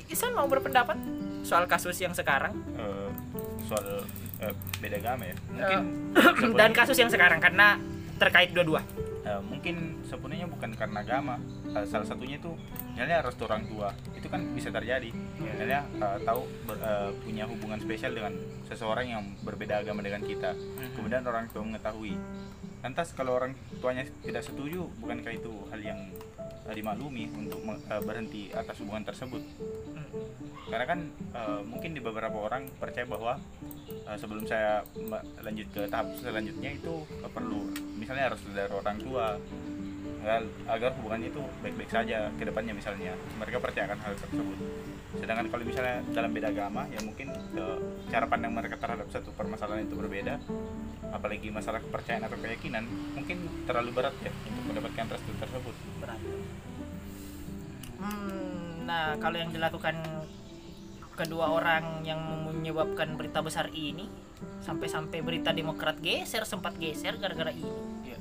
[0.09, 0.96] Isan mau berpendapat
[1.44, 2.56] soal kasus yang sekarang.
[2.74, 3.11] Eh,
[3.68, 4.09] soal
[4.40, 5.36] eh, beda agama ya?
[5.52, 5.80] Mungkin
[6.16, 7.38] Eh, dan kasus yang sekarang.
[7.38, 7.76] Karena
[8.18, 8.82] terkait dua-dua?
[9.28, 11.36] Eh, mungkin sebenarnya bukan karena agama.
[11.74, 12.52] Eh, salah satunya itu
[12.96, 15.10] misalnya restu orang tua itu kan bisa terjadi.
[15.38, 18.34] Misalnya eh, tahu ber- eh, punya hubungan spesial dengan
[18.66, 20.56] seseorang yang berbeda agama dengan kita.
[20.96, 22.18] Kemudian orang tua mengetahui.
[22.78, 26.00] Lantas kalau orang tuanya tidak setuju bukankah itu hal yang
[26.68, 27.64] dimaklumi untuk
[28.04, 29.40] berhenti atas hubungan tersebut
[30.68, 31.00] karena kan
[31.32, 33.40] eh, mungkin di beberapa orang percaya bahwa
[33.88, 34.84] eh, sebelum saya
[35.40, 36.94] lanjut ke tahap selanjutnya itu
[37.24, 39.36] eh, perlu misalnya harus dari orang tua
[40.22, 43.14] agar, agar hubungannya itu baik-baik saja ke depannya misalnya.
[43.38, 44.59] Mereka percayakan hal tersebut.
[45.16, 47.78] Sedangkan kalau misalnya dalam beda agama ya mungkin eh,
[48.12, 50.36] cara pandang mereka terhadap satu permasalahan itu berbeda.
[51.14, 52.84] Apalagi masalah kepercayaan atau keyakinan
[53.16, 55.74] mungkin terlalu berat ya untuk mendapatkan restu tersebut.
[57.98, 60.01] Hmm, nah, kalau yang dilakukan
[61.12, 62.18] kedua orang yang
[62.49, 64.09] menyebabkan berita besar ini
[64.62, 67.68] sampai-sampai berita Demokrat geser sempat geser gara-gara ini.
[68.07, 68.18] Iya.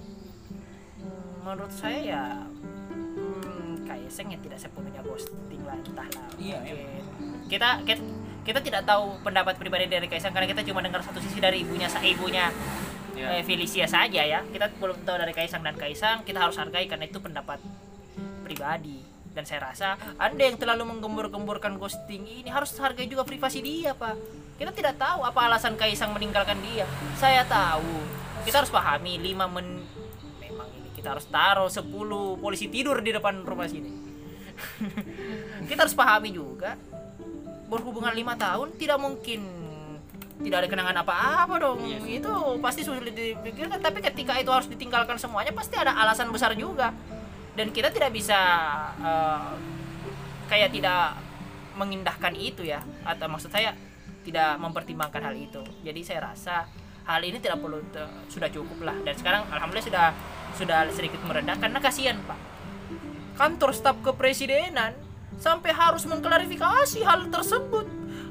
[0.99, 6.28] Hmm, Menurut saya ya hmm, Kaiseng ya tidak sepenuhnya ghosting lah entahlah.
[6.41, 7.03] Iya, mungkin.
[7.47, 8.01] Kita, kita
[8.43, 11.88] kita tidak tahu pendapat pribadi dari Kaisang karena kita cuma dengar satu sisi dari ibunya
[11.88, 12.51] ibunya
[13.18, 13.41] Iya.
[13.41, 14.45] eh, Felicia saja ya.
[14.45, 17.57] Kita belum tahu dari Kaisang dan Kaisang, kita harus hargai karena itu pendapat
[18.45, 19.16] pribadi.
[19.38, 24.17] Dan saya rasa Anda yang terlalu menggembur-gemburkan ghosting ini harus hargai juga privasi dia, Pak.
[24.57, 26.89] Kita tidak tahu apa alasan Kaisang meninggalkan dia.
[27.21, 28.01] Saya tahu.
[28.41, 29.85] Kita harus pahami 5 men
[30.41, 31.85] memang ini kita harus taruh 10
[32.41, 33.93] polisi tidur di depan rumah sini.
[35.69, 36.73] kita harus pahami juga
[37.69, 39.45] berhubungan lima tahun tidak mungkin
[40.41, 42.17] tidak ada kenangan apa-apa dong Iya sih.
[42.17, 46.89] itu pasti sulit dipikirkan tapi ketika itu harus ditinggalkan semuanya pasti ada alasan besar juga
[47.58, 48.38] dan kita tidak bisa
[49.01, 49.51] eh,
[50.47, 51.18] kayak tidak
[51.76, 53.74] mengindahkan itu ya atau maksud saya
[54.22, 56.70] tidak mempertimbangkan hal itu jadi saya rasa
[57.10, 57.82] hal ini tidak perlu
[58.30, 60.08] sudah cukup lah dan sekarang alhamdulillah sudah
[60.53, 62.39] sudah sedikit mereda karena kasihan pak
[63.38, 64.97] kantor staf kepresidenan
[65.38, 67.86] sampai harus mengklarifikasi hal tersebut.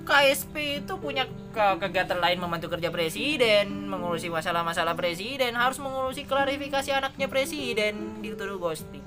[0.07, 6.95] KSP itu punya ke- kegiatan lain membantu kerja presiden, mengurusi masalah-masalah presiden, harus mengurusi klarifikasi
[6.95, 9.06] anaknya presiden dituduh ghosting.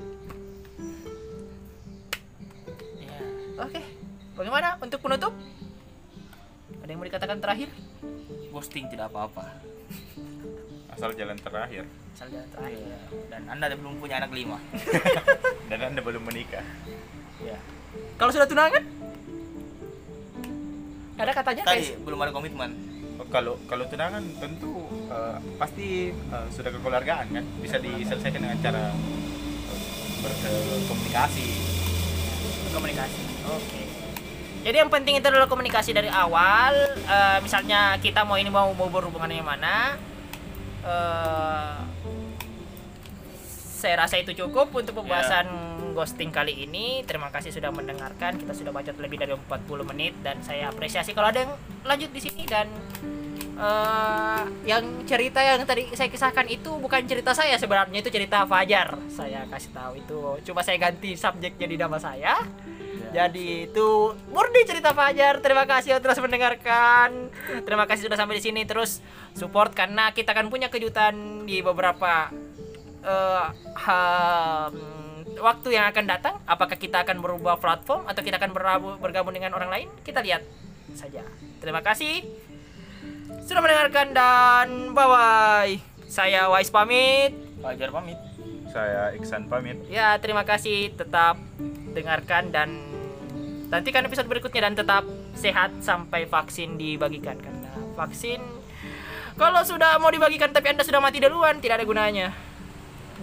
[3.68, 3.82] Oke.
[4.40, 5.34] Bagaimana untuk penutup?
[6.80, 7.70] Ada yang mau dikatakan terakhir?
[8.50, 9.46] ghosting tidak apa-apa
[10.94, 13.00] asal jalan terakhir Asal jalan terakhir.
[13.32, 14.60] Dan anda belum punya anak lima
[15.72, 16.66] dan anda belum menikah
[17.40, 17.56] ya
[18.20, 18.84] Kalau sudah tunangan?
[21.20, 22.04] Ada katanya tadi guys.
[22.04, 22.72] belum ada komitmen
[23.20, 28.96] Oh, kalau kalau tunangan tentu eh, pasti eh, sudah kekeluargaan kan bisa diselesaikan dengan cara
[28.96, 29.80] eh,
[30.24, 31.48] berkomunikasi
[32.72, 33.29] komunikasi.
[33.50, 33.82] Oke.
[34.60, 36.76] Jadi yang penting itu adalah komunikasi dari awal.
[36.94, 39.96] Eh, misalnya kita mau ini mau mau berhubungan yang mana.
[40.80, 41.76] eh
[43.80, 45.48] saya rasa itu cukup untuk pembahasan
[45.96, 47.00] ghosting kali ini.
[47.08, 48.36] Terima kasih sudah mendengarkan.
[48.36, 51.54] Kita sudah baca lebih dari 40 menit dan saya apresiasi kalau ada yang
[51.88, 52.68] lanjut di sini dan
[53.60, 59.00] eh yang cerita yang tadi saya kisahkan itu bukan cerita saya sebenarnya itu cerita Fajar.
[59.08, 60.20] Saya kasih tahu itu.
[60.52, 62.36] Coba saya ganti subjeknya di nama saya.
[63.10, 65.42] Jadi itu murni cerita Fajar.
[65.42, 67.34] Terima kasih yang terus mendengarkan.
[67.66, 69.02] Terima kasih sudah sampai di sini terus
[69.34, 72.30] support karena kita akan punya kejutan di beberapa
[73.02, 74.70] eh, ha-
[75.42, 76.36] waktu yang akan datang.
[76.46, 78.52] Apakah kita akan berubah platform atau kita akan
[79.02, 79.88] bergabung dengan orang lain?
[80.06, 80.46] Kita lihat
[80.94, 81.26] saja.
[81.62, 82.26] Terima kasih
[83.46, 85.74] sudah mendengarkan dan bye bye.
[86.10, 87.34] Saya Wais pamit.
[87.60, 88.18] Fajar pamit
[88.70, 91.36] saya Iksan pamit Ya, terima kasih tetap
[91.92, 92.70] dengarkan dan
[93.70, 95.04] nantikan episode berikutnya dan tetap
[95.38, 98.42] sehat sampai vaksin dibagikan karena vaksin
[99.40, 102.28] kalau sudah mau dibagikan tapi Anda sudah mati duluan tidak ada gunanya.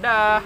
[0.00, 0.40] Dah.